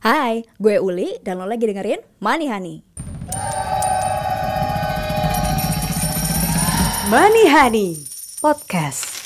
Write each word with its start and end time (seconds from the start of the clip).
Hai, 0.00 0.48
gue 0.56 0.80
Uli 0.80 1.20
dan 1.20 1.36
lo 1.36 1.44
lagi 1.44 1.68
dengerin 1.68 2.00
Money 2.24 2.48
Honey. 2.48 2.80
Money 7.12 7.44
Honey 7.44 8.00
Podcast. 8.40 9.20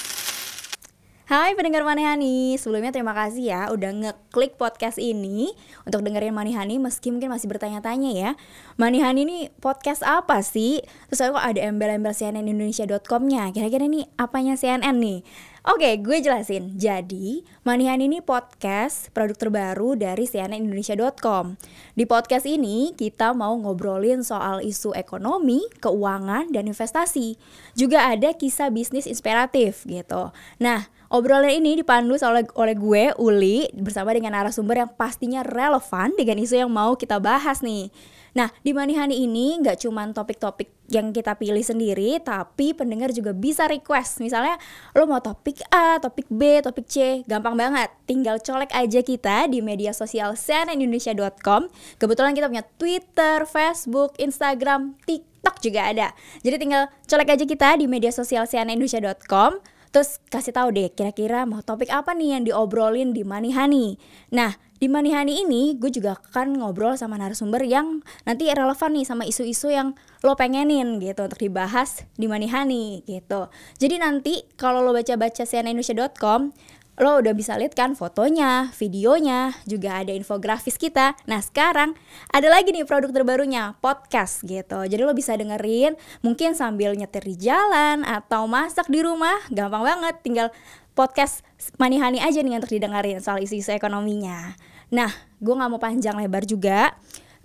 Hai 1.31 1.55
pendengar 1.55 1.87
Money 1.87 2.03
Honey, 2.03 2.59
sebelumnya 2.59 2.91
terima 2.91 3.15
kasih 3.15 3.55
ya 3.55 3.71
udah 3.71 3.87
ngeklik 3.87 4.59
podcast 4.59 4.99
ini 4.99 5.55
untuk 5.87 6.03
dengerin 6.03 6.35
Money 6.35 6.59
Honey 6.59 6.83
meski 6.83 7.15
mungkin 7.15 7.31
masih 7.31 7.47
bertanya-tanya 7.47 8.11
ya. 8.11 8.31
Money 8.75 8.99
Honey 8.99 9.23
ini 9.31 9.39
podcast 9.63 10.03
apa 10.03 10.43
sih? 10.43 10.83
Terus 11.07 11.23
kok 11.23 11.39
ada 11.39 11.63
embel-embel 11.63 12.19
cnnindonesia.com-nya. 12.19 13.55
Kira-kira 13.55 13.87
ini 13.87 14.11
apanya 14.19 14.59
CNN 14.59 14.99
nih? 14.99 15.23
Oke, 15.65 15.97
gue 15.97 16.21
jelasin. 16.21 16.77
Jadi, 16.77 17.41
Manihan 17.65 17.97
ini 17.97 18.21
podcast 18.21 19.09
produk 19.17 19.33
terbaru 19.33 19.97
dari 19.97 20.29
cnnindonesia.com. 20.29 21.57
Di 21.97 22.05
podcast 22.05 22.45
ini, 22.45 22.93
kita 22.93 23.33
mau 23.33 23.57
ngobrolin 23.57 24.21
soal 24.21 24.61
isu 24.61 24.93
ekonomi, 24.93 25.65
keuangan, 25.81 26.53
dan 26.53 26.69
investasi. 26.69 27.41
Juga 27.73 28.13
ada 28.13 28.37
kisah 28.37 28.69
bisnis 28.69 29.09
inspiratif 29.09 29.89
gitu. 29.89 30.37
Nah, 30.61 30.85
obrolan 31.09 31.57
ini 31.57 31.81
dipandu 31.81 32.21
oleh, 32.21 32.45
oleh 32.53 32.77
gue, 32.77 33.05
Uli, 33.17 33.65
bersama 33.73 34.13
dengan 34.13 34.37
narasumber 34.37 34.85
yang 34.85 34.93
pastinya 34.93 35.41
relevan 35.41 36.13
dengan 36.13 36.45
isu 36.45 36.61
yang 36.61 36.69
mau 36.69 36.93
kita 37.01 37.17
bahas 37.17 37.65
nih. 37.65 37.89
Nah, 38.37 38.53
di 38.61 38.77
Honey 38.77 39.25
ini 39.25 39.57
nggak 39.63 39.87
cuma 39.87 40.05
topik-topik 40.11 40.74
yang 40.93 41.17
kita 41.17 41.35
pilih 41.41 41.65
sendiri, 41.65 42.21
tapi 42.21 42.77
pendengar 42.77 43.09
juga 43.11 43.33
bisa 43.33 43.65
request. 43.65 44.21
Misalnya, 44.21 44.61
lo 44.93 45.09
mau 45.09 45.21
topik 45.25 45.65
A, 45.73 45.97
topik 45.97 46.29
B, 46.29 46.61
topik 46.61 46.85
C, 46.85 47.25
gampang 47.25 47.57
banget. 47.57 47.89
Tinggal 48.05 48.41
colek 48.45 48.73
aja 48.77 49.01
kita 49.01 49.49
di 49.49 49.65
media 49.65 49.97
sosial 49.97 50.37
cnnindonesia.com. 50.37 51.73
Kebetulan 51.97 52.37
kita 52.37 52.47
punya 52.53 52.65
Twitter, 52.77 53.49
Facebook, 53.49 54.13
Instagram, 54.21 54.95
TikTok 55.09 55.57
juga 55.65 55.81
ada. 55.89 56.09
Jadi 56.45 56.57
tinggal 56.61 56.93
colek 57.09 57.29
aja 57.33 57.45
kita 57.49 57.69
di 57.81 57.89
media 57.89 58.13
sosial 58.13 58.45
cnnindonesia.com 58.45 59.74
Terus 59.95 60.19
kasih 60.27 60.51
tahu 60.51 60.75
deh 60.75 60.91
kira-kira 60.91 61.47
mau 61.47 61.63
topik 61.63 61.87
apa 61.87 62.19
nih 62.19 62.35
yang 62.35 62.43
diobrolin 62.43 63.15
di 63.15 63.23
Honey. 63.23 63.95
Nah, 64.35 64.59
di 64.83 64.91
Honey 64.91 65.47
ini 65.47 65.79
gue 65.79 65.87
juga 65.87 66.19
akan 66.19 66.59
ngobrol 66.59 66.99
sama 66.99 67.15
narasumber 67.15 67.63
yang 67.63 68.03
nanti 68.27 68.51
relevan 68.51 68.91
nih 68.91 69.07
sama 69.07 69.23
isu-isu 69.23 69.71
yang 69.71 69.95
lo 70.27 70.35
pengenin 70.35 70.99
gitu 70.99 71.31
untuk 71.31 71.39
dibahas 71.39 72.03
di 72.19 72.27
Honey 72.27 73.07
gitu. 73.07 73.47
Jadi 73.79 74.03
nanti 74.03 74.43
kalau 74.59 74.83
lo 74.83 74.91
baca-baca 74.91 75.47
cnnindonesia.com 75.47 76.51
lo 76.95 77.19
udah 77.19 77.35
bisa 77.35 77.59
lihat 77.59 77.75
kan 77.75 77.99
fotonya, 77.99 78.71
videonya, 78.79 79.51
juga 79.67 79.99
ada 79.99 80.15
infografis 80.15 80.79
kita. 80.79 81.19
Nah 81.27 81.43
sekarang 81.43 81.99
ada 82.31 82.47
lagi 82.47 82.71
nih 82.71 82.87
produk 82.87 83.11
terbarunya, 83.11 83.75
podcast 83.83 84.47
gitu. 84.47 84.87
Jadi 84.87 85.03
lo 85.03 85.11
bisa 85.11 85.35
dengerin 85.35 85.99
mungkin 86.23 86.55
sambil 86.55 86.95
nyetir 86.95 87.27
di 87.27 87.35
jalan 87.35 88.07
atau 88.07 88.47
masak 88.47 88.87
di 88.87 89.03
rumah, 89.03 89.43
gampang 89.51 89.83
banget. 89.83 90.15
Tinggal 90.23 90.49
podcast 90.95 91.43
Honey 91.83 92.23
aja 92.23 92.39
nih 92.39 92.55
untuk 92.63 92.71
didengerin 92.71 93.19
soal 93.19 93.43
isu-isu 93.43 93.75
ekonominya. 93.75 94.55
Nah, 94.95 95.11
gue 95.43 95.55
gak 95.55 95.71
mau 95.71 95.83
panjang 95.83 96.15
lebar 96.15 96.47
juga 96.47 96.95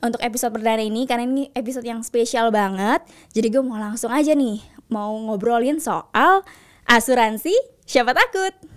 untuk 0.06 0.22
episode 0.22 0.54
perdana 0.54 0.86
ini 0.86 1.10
karena 1.10 1.26
ini 1.26 1.50
episode 1.58 1.90
yang 1.90 2.06
spesial 2.06 2.54
banget. 2.54 3.02
Jadi 3.34 3.50
gue 3.50 3.64
mau 3.66 3.82
langsung 3.82 4.14
aja 4.14 4.38
nih 4.38 4.62
mau 4.94 5.18
ngobrolin 5.18 5.82
soal 5.82 6.46
asuransi 6.86 7.58
siapa 7.90 8.14
takut. 8.14 8.69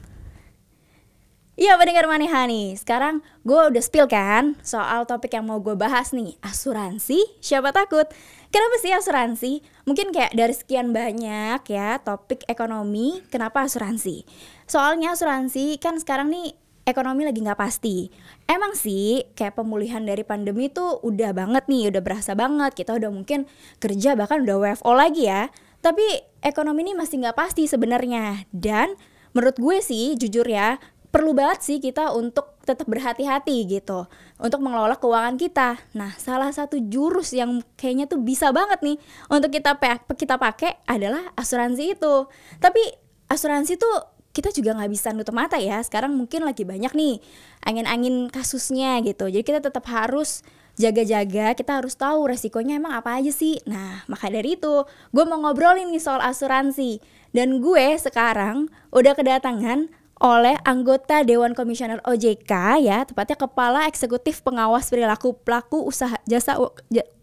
Iya 1.62 1.78
pendengar 1.78 2.10
Manihani, 2.10 2.74
sekarang 2.74 3.22
gue 3.46 3.54
udah 3.54 3.78
spill 3.78 4.10
kan 4.10 4.58
soal 4.66 5.06
topik 5.06 5.30
yang 5.30 5.46
mau 5.46 5.62
gue 5.62 5.78
bahas 5.78 6.10
nih 6.10 6.34
Asuransi, 6.42 7.22
siapa 7.38 7.70
takut? 7.70 8.02
Kenapa 8.50 8.82
sih 8.82 8.90
asuransi? 8.90 9.62
Mungkin 9.86 10.10
kayak 10.10 10.34
dari 10.34 10.58
sekian 10.58 10.90
banyak 10.90 11.62
ya 11.70 12.02
topik 12.02 12.42
ekonomi, 12.50 13.22
kenapa 13.30 13.62
asuransi? 13.62 14.26
Soalnya 14.66 15.14
asuransi 15.14 15.78
kan 15.78 16.02
sekarang 16.02 16.34
nih 16.34 16.50
ekonomi 16.82 17.30
lagi 17.30 17.38
nggak 17.46 17.62
pasti. 17.62 18.10
Emang 18.50 18.74
sih 18.74 19.22
kayak 19.38 19.54
pemulihan 19.54 20.02
dari 20.02 20.26
pandemi 20.26 20.66
tuh 20.66 20.98
udah 21.06 21.30
banget 21.30 21.70
nih, 21.70 21.94
udah 21.94 22.02
berasa 22.02 22.34
banget. 22.34 22.74
Kita 22.74 22.98
udah 22.98 23.14
mungkin 23.14 23.46
kerja 23.78 24.18
bahkan 24.18 24.42
udah 24.42 24.58
WFO 24.58 24.98
lagi 24.98 25.30
ya. 25.30 25.46
Tapi 25.78 26.26
ekonomi 26.42 26.90
ini 26.90 26.98
masih 26.98 27.22
nggak 27.22 27.38
pasti 27.38 27.70
sebenarnya. 27.70 28.50
Dan 28.50 28.98
menurut 29.30 29.62
gue 29.62 29.78
sih 29.78 30.18
jujur 30.18 30.42
ya 30.50 30.82
perlu 31.12 31.36
banget 31.36 31.60
sih 31.60 31.78
kita 31.78 32.10
untuk 32.16 32.56
tetap 32.64 32.88
berhati-hati 32.88 33.68
gitu 33.68 34.08
untuk 34.40 34.64
mengelola 34.64 34.96
keuangan 34.96 35.36
kita. 35.36 35.76
Nah, 35.92 36.16
salah 36.16 36.48
satu 36.48 36.80
jurus 36.80 37.36
yang 37.36 37.60
kayaknya 37.76 38.08
tuh 38.08 38.24
bisa 38.24 38.48
banget 38.50 38.80
nih 38.80 38.96
untuk 39.28 39.52
kita 39.52 39.76
kita 40.16 40.40
pakai 40.40 40.80
adalah 40.88 41.30
asuransi 41.36 41.94
itu. 41.94 42.26
Tapi 42.58 42.80
asuransi 43.28 43.76
tuh 43.76 43.94
kita 44.32 44.48
juga 44.56 44.72
nggak 44.72 44.90
bisa 44.90 45.12
nutup 45.12 45.36
mata 45.36 45.60
ya. 45.60 45.84
Sekarang 45.84 46.16
mungkin 46.16 46.48
lagi 46.48 46.64
banyak 46.64 46.96
nih 46.96 47.20
angin-angin 47.68 48.32
kasusnya 48.32 49.04
gitu. 49.04 49.28
Jadi 49.28 49.44
kita 49.44 49.60
tetap 49.60 49.84
harus 49.92 50.40
jaga-jaga, 50.80 51.52
kita 51.52 51.84
harus 51.84 51.92
tahu 51.92 52.24
resikonya 52.24 52.80
emang 52.80 52.96
apa 52.96 53.20
aja 53.20 53.28
sih. 53.28 53.60
Nah, 53.68 54.08
maka 54.08 54.32
dari 54.32 54.56
itu, 54.56 54.88
gue 55.12 55.24
mau 55.28 55.36
ngobrolin 55.44 55.92
nih 55.92 56.00
soal 56.00 56.24
asuransi. 56.24 57.04
Dan 57.32 57.60
gue 57.60 57.96
sekarang 58.00 58.72
udah 58.92 59.12
kedatangan 59.12 59.92
oleh 60.22 60.54
anggota 60.62 61.26
Dewan 61.26 61.52
Komisioner 61.52 61.98
OJK 62.06 62.78
ya, 62.78 63.02
tepatnya 63.02 63.34
Kepala 63.34 63.90
Eksekutif 63.90 64.38
Pengawas 64.46 64.86
Perilaku 64.86 65.34
Pelaku 65.42 65.82
Usaha 65.82 66.14
Jasa 66.30 66.54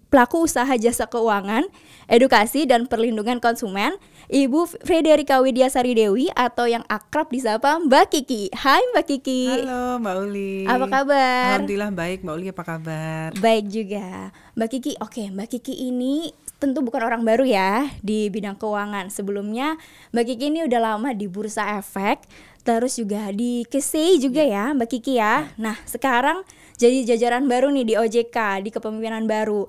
Pelaku 0.09 0.43
Usaha 0.43 0.73
Jasa 0.73 1.05
Keuangan, 1.05 1.69
Edukasi 2.09 2.65
dan 2.65 2.89
Perlindungan 2.89 3.37
Konsumen, 3.37 3.93
Ibu 4.27 4.81
Frederika 4.81 5.37
Widyasari 5.37 5.93
Dewi 5.93 6.27
atau 6.33 6.65
yang 6.65 6.81
akrab 6.89 7.29
disapa 7.29 7.77
Mbak 7.77 8.05
Kiki. 8.17 8.49
Hai 8.51 8.81
Mbak 8.91 9.05
Kiki. 9.05 9.41
Halo 9.47 10.01
Mbak 10.01 10.15
Uli. 10.25 10.53
Apa 10.65 10.85
kabar? 10.89 11.61
Alhamdulillah 11.61 11.91
baik 11.93 12.25
Mbak 12.25 12.35
Uli 12.35 12.47
apa 12.49 12.63
kabar? 12.65 13.27
Baik 13.37 13.65
juga. 13.69 14.33
Mbak 14.57 14.69
Kiki, 14.73 14.91
oke 14.97 15.23
Mbak 15.29 15.47
Kiki 15.55 15.73
ini 15.77 16.33
tentu 16.59 16.83
bukan 16.83 16.99
orang 17.07 17.23
baru 17.23 17.47
ya 17.47 17.87
di 18.03 18.27
bidang 18.27 18.59
keuangan. 18.59 19.07
Sebelumnya 19.07 19.79
Mbak 20.11 20.25
Kiki 20.25 20.45
ini 20.51 20.67
udah 20.67 20.79
lama 20.83 21.15
di 21.15 21.25
Bursa 21.31 21.79
Efek, 21.79 22.27
terus 22.63 22.99
juga 22.99 23.31
di 23.31 23.63
KSEI 23.65 24.19
juga 24.19 24.43
ya. 24.43 24.71
ya 24.71 24.75
Mbak 24.75 24.89
Kiki 24.89 25.13
ya. 25.17 25.51
Nah 25.57 25.77
sekarang 25.87 26.43
jadi 26.79 27.03
jajaran 27.15 27.47
baru 27.47 27.71
nih 27.71 27.85
di 27.85 27.93
OJK, 27.95 28.63
di 28.63 28.69
kepemimpinan 28.71 29.27
baru. 29.27 29.67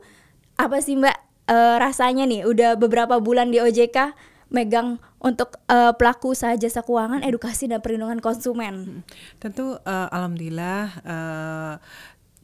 Apa 0.58 0.78
sih 0.82 0.98
Mbak 0.98 1.16
e, 1.48 1.56
rasanya 1.80 2.28
nih 2.28 2.46
udah 2.46 2.76
beberapa 2.78 3.18
bulan 3.18 3.50
di 3.50 3.58
OJK 3.58 4.14
megang 4.50 4.98
untuk 5.22 5.62
uh, 5.70 5.94
pelaku 5.94 6.34
usaha 6.34 6.58
jasa 6.58 6.82
keuangan, 6.82 7.22
edukasi 7.22 7.70
dan 7.70 7.78
perlindungan 7.78 8.18
konsumen. 8.18 8.74
Hmm. 8.82 9.00
Tentu 9.38 9.78
uh, 9.78 10.08
alhamdulillah 10.10 10.84
uh, 11.06 11.74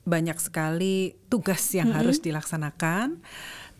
banyak 0.06 0.38
sekali 0.38 1.18
tugas 1.26 1.66
yang 1.74 1.90
-hmm. 1.90 1.98
harus 1.98 2.22
dilaksanakan 2.22 3.18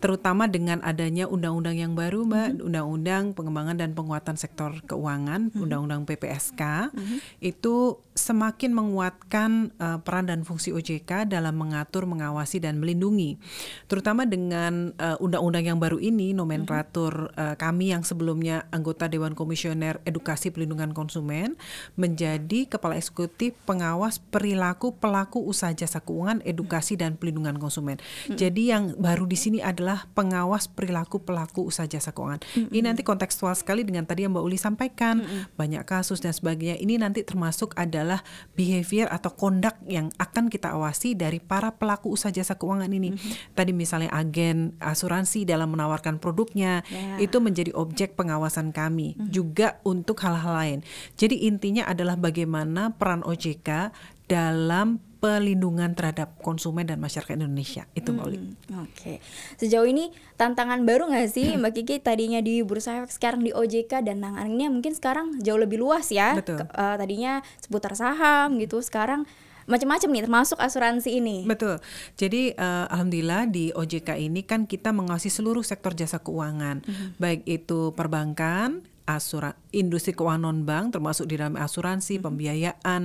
terutama 0.03 0.45
dengan 0.51 0.83
adanya 0.83 1.25
undang-undang 1.25 1.79
yang 1.79 1.93
baru 1.95 2.27
mbak 2.27 2.47
mm-hmm. 2.53 2.67
undang-undang 2.67 3.23
pengembangan 3.31 3.77
dan 3.79 3.95
penguatan 3.95 4.35
sektor 4.35 4.75
keuangan 4.85 5.49
mm-hmm. 5.49 5.63
undang-undang 5.63 6.03
PPSK 6.03 6.61
mm-hmm. 6.91 7.17
itu 7.41 7.97
semakin 8.17 8.73
menguatkan 8.73 9.71
uh, 9.77 9.97
peran 10.01 10.27
dan 10.27 10.41
fungsi 10.41 10.73
OJK 10.73 11.29
dalam 11.29 11.53
mengatur, 11.53 12.09
mengawasi 12.09 12.57
dan 12.57 12.81
melindungi. 12.81 13.37
Terutama 13.85 14.25
dengan 14.25 14.89
undang 15.21 15.37
undang-undang 15.37 15.65
yang 15.69 15.79
baru 15.79 16.01
ini 16.01 16.33
nomenklatur 16.33 17.31
uh, 17.37 17.55
kami 17.61 17.93
yang 17.93 18.01
sebelumnya 18.01 18.65
anggota 18.73 19.05
Dewan 19.05 19.37
Komisioner 19.37 20.01
Edukasi 20.03 20.49
Pelindungan 20.49 20.91
Konsumen 20.97 21.55
menjadi 21.93 22.65
kepala 22.65 22.97
eksekutif 22.97 23.53
pengawas 23.69 24.17
perilaku 24.17 24.97
pelaku 24.97 25.39
usaha 25.45 25.69
jasa 25.71 26.01
keuangan, 26.01 26.41
edukasi 26.43 26.99
dan 26.99 27.15
pelindungan 27.21 27.61
konsumen. 27.61 28.01
Mm-hmm. 28.01 28.35
Jadi 28.35 28.63
yang 28.67 28.83
baru 28.97 29.29
di 29.29 29.37
sini 29.39 29.59
adalah 29.61 29.86
pengawas 30.15 30.65
perilaku 30.65 31.21
pelaku 31.21 31.69
usaha 31.69 31.85
jasa 31.85 32.15
keuangan. 32.15 32.41
Mm-hmm. 32.41 32.73
Ini 32.73 32.81
nanti 32.81 33.01
kontekstual 33.05 33.53
sekali 33.53 33.85
dengan 33.85 34.07
tadi 34.09 34.25
yang 34.25 34.33
Mbak 34.33 34.45
Uli 34.47 34.57
sampaikan, 34.57 35.21
mm-hmm. 35.21 35.59
banyak 35.59 35.83
kasus 35.85 36.17
dan 36.23 36.33
sebagainya. 36.33 36.79
Ini 36.81 36.97
nanti 36.97 37.21
termasuk 37.21 37.77
adalah 37.77 38.07
adalah 38.07 38.23
behavior 38.55 39.11
atau 39.11 39.35
kondak 39.35 39.75
yang 39.83 40.07
akan 40.15 40.47
kita 40.47 40.71
awasi 40.71 41.11
dari 41.19 41.43
para 41.43 41.75
pelaku 41.75 42.15
usaha 42.15 42.31
jasa 42.31 42.55
keuangan 42.55 42.87
ini. 42.87 43.11
Mm 43.11 43.17
-hmm. 43.19 43.33
Tadi 43.51 43.71
misalnya 43.75 44.15
agen 44.15 44.79
asuransi 44.79 45.43
dalam 45.43 45.75
menawarkan 45.75 46.23
produknya 46.23 46.87
yeah. 46.87 47.19
itu 47.19 47.43
menjadi 47.43 47.75
objek 47.75 48.15
pengawasan 48.15 48.71
kami 48.71 49.13
mm 49.13 49.19
-hmm. 49.19 49.29
juga 49.35 49.83
untuk 49.83 50.23
hal-hal 50.23 50.53
lain. 50.55 50.79
Jadi 51.19 51.43
intinya 51.49 51.83
adalah 51.83 52.15
bagaimana 52.15 52.95
peran 52.95 53.27
OJK 53.27 53.91
dalam 54.31 54.99
pelindungan 55.17 55.97
terhadap 55.97 56.37
konsumen 56.45 56.85
dan 56.85 57.01
masyarakat 57.01 57.33
Indonesia 57.37 57.89
itu 57.97 58.13
Mbak 58.13 58.25
Uli. 58.29 58.37
Hmm, 58.37 58.85
Oke, 58.85 58.93
okay. 58.93 59.17
sejauh 59.57 59.89
ini 59.89 60.13
tantangan 60.37 60.85
baru 60.85 61.09
nggak 61.09 61.29
sih 61.29 61.57
Mbak 61.57 61.71
Kiki 61.81 61.95
tadinya 61.99 62.37
di 62.39 62.61
Bursa 62.61 63.01
Efek 63.01 63.11
sekarang 63.13 63.41
di 63.41 63.51
OJK 63.51 64.05
dan 64.05 64.21
tantangannya 64.21 64.67
mungkin 64.69 64.93
sekarang 64.93 65.41
jauh 65.41 65.57
lebih 65.57 65.81
luas 65.81 66.13
ya. 66.13 66.37
Betul. 66.37 66.61
uh, 66.61 66.95
tadinya 66.95 67.41
seputar 67.57 67.97
saham 67.97 68.61
gitu, 68.61 68.77
sekarang 68.79 69.25
macam-macam 69.67 70.09
nih 70.15 70.23
termasuk 70.23 70.57
asuransi 70.63 71.19
ini. 71.19 71.43
Betul. 71.43 71.83
Jadi 72.15 72.55
uh, 72.55 72.87
alhamdulillah 72.87 73.51
di 73.51 73.75
OJK 73.75 74.15
ini 74.15 74.47
kan 74.47 74.63
kita 74.63 74.95
mengawasi 74.95 75.27
seluruh 75.27 75.61
sektor 75.61 75.91
jasa 75.91 76.23
keuangan, 76.23 76.81
mm 76.81 76.87
-hmm. 76.87 77.09
baik 77.19 77.41
itu 77.43 77.91
perbankan, 77.91 78.87
asuran 79.07 79.55
industri 79.71 80.11
keuangan 80.11 80.43
non 80.43 80.59
bank 80.67 80.99
termasuk 80.99 81.31
di 81.31 81.39
dalam 81.39 81.55
asuransi, 81.55 82.19
hmm. 82.19 82.23
pembiayaan, 82.27 83.01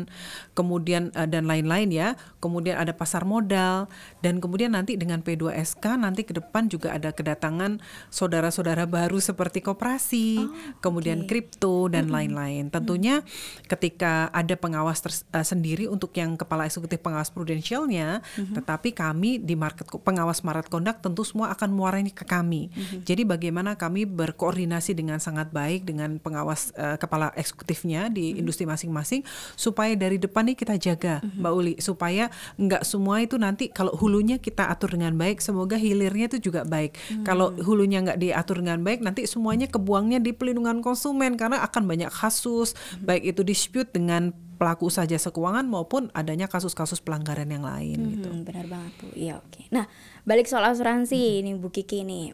kemudian 0.53 1.15
uh, 1.15 1.29
dan 1.31 1.47
lain-lain 1.47 1.89
ya. 1.95 2.09
Kemudian 2.43 2.75
ada 2.75 2.91
pasar 2.91 3.23
modal 3.23 3.87
dan 4.19 4.43
kemudian 4.43 4.75
nanti 4.75 4.99
dengan 4.99 5.23
P2SK 5.23 6.03
nanti 6.03 6.27
ke 6.27 6.35
depan 6.35 6.67
juga 6.67 6.91
ada 6.91 7.15
kedatangan 7.15 7.79
saudara-saudara 8.11 8.91
baru 8.91 9.23
seperti 9.23 9.63
koperasi, 9.63 10.43
oh, 10.43 10.51
kemudian 10.83 11.31
kripto 11.31 11.87
dan 11.87 12.11
hmm. 12.11 12.15
lain-lain. 12.15 12.65
Hmm. 12.69 12.75
Tentunya 12.83 13.23
hmm. 13.23 13.71
ketika 13.71 14.27
ada 14.35 14.59
pengawas 14.59 14.99
ters, 14.99 15.23
uh, 15.31 15.47
sendiri 15.47 15.87
untuk 15.87 16.11
yang 16.19 16.35
kepala 16.35 16.67
eksekutif 16.67 16.99
pengawas 16.99 17.31
prudensialnya, 17.31 18.27
hmm. 18.35 18.59
tetapi 18.59 18.91
kami 18.91 19.39
di 19.39 19.55
market 19.55 19.87
pengawas 20.03 20.43
market 20.43 20.67
conduct 20.67 21.05
tentu 21.07 21.23
semua 21.23 21.55
akan 21.55 21.71
muaranya 21.71 22.11
ke 22.11 22.27
kami. 22.27 22.75
Hmm. 22.75 23.07
Jadi 23.07 23.23
bagaimana 23.23 23.79
kami 23.79 24.03
berkoordinasi 24.09 24.99
dengan 24.99 25.23
sangat 25.23 25.55
baik 25.55 25.92
dengan 25.93 26.17
pengawas 26.17 26.73
uh, 26.81 26.97
kepala 26.97 27.29
eksekutifnya 27.37 28.09
di 28.09 28.33
hmm. 28.33 28.41
industri 28.41 28.65
masing-masing 28.65 29.21
supaya 29.55 29.93
dari 29.93 30.17
depan 30.17 30.49
nih 30.49 30.57
kita 30.57 30.75
jaga 30.81 31.21
hmm. 31.21 31.45
Mbak 31.45 31.53
Uli 31.53 31.75
supaya 31.79 32.33
nggak 32.57 32.83
semua 32.89 33.21
itu 33.21 33.37
nanti 33.37 33.69
kalau 33.69 33.93
hulunya 33.93 34.41
kita 34.41 34.73
atur 34.73 34.97
dengan 34.97 35.13
baik 35.21 35.45
semoga 35.45 35.77
hilirnya 35.77 36.33
itu 36.33 36.49
juga 36.51 36.65
baik. 36.65 36.97
Hmm. 36.97 37.25
Kalau 37.29 37.53
hulunya 37.61 38.01
nggak 38.01 38.19
diatur 38.19 38.65
dengan 38.65 38.81
baik 38.81 39.05
nanti 39.05 39.29
semuanya 39.29 39.69
kebuangnya 39.69 40.25
di 40.25 40.33
pelindungan 40.33 40.81
konsumen 40.81 41.37
karena 41.37 41.61
akan 41.61 41.85
banyak 41.85 42.09
kasus 42.09 42.73
hmm. 42.73 43.05
baik 43.05 43.23
itu 43.37 43.45
dispute 43.45 43.93
dengan 43.93 44.33
pelaku 44.63 44.87
usaha 44.87 45.03
jasa 45.03 45.35
keuangan 45.35 45.67
maupun 45.67 46.07
adanya 46.15 46.47
kasus-kasus 46.47 47.03
pelanggaran 47.03 47.51
yang 47.51 47.67
lain 47.67 47.99
hmm, 47.99 48.11
gitu. 48.15 48.29
Benar 48.47 48.67
banget 48.71 48.93
Bu. 49.03 49.07
Iya 49.19 49.43
oke. 49.43 49.67
Nah 49.75 49.91
balik 50.23 50.47
soal 50.47 50.63
asuransi 50.71 51.19
hmm. 51.19 51.39
ini 51.43 51.51
Bu 51.59 51.69
Kiki 51.75 52.07
nih 52.07 52.31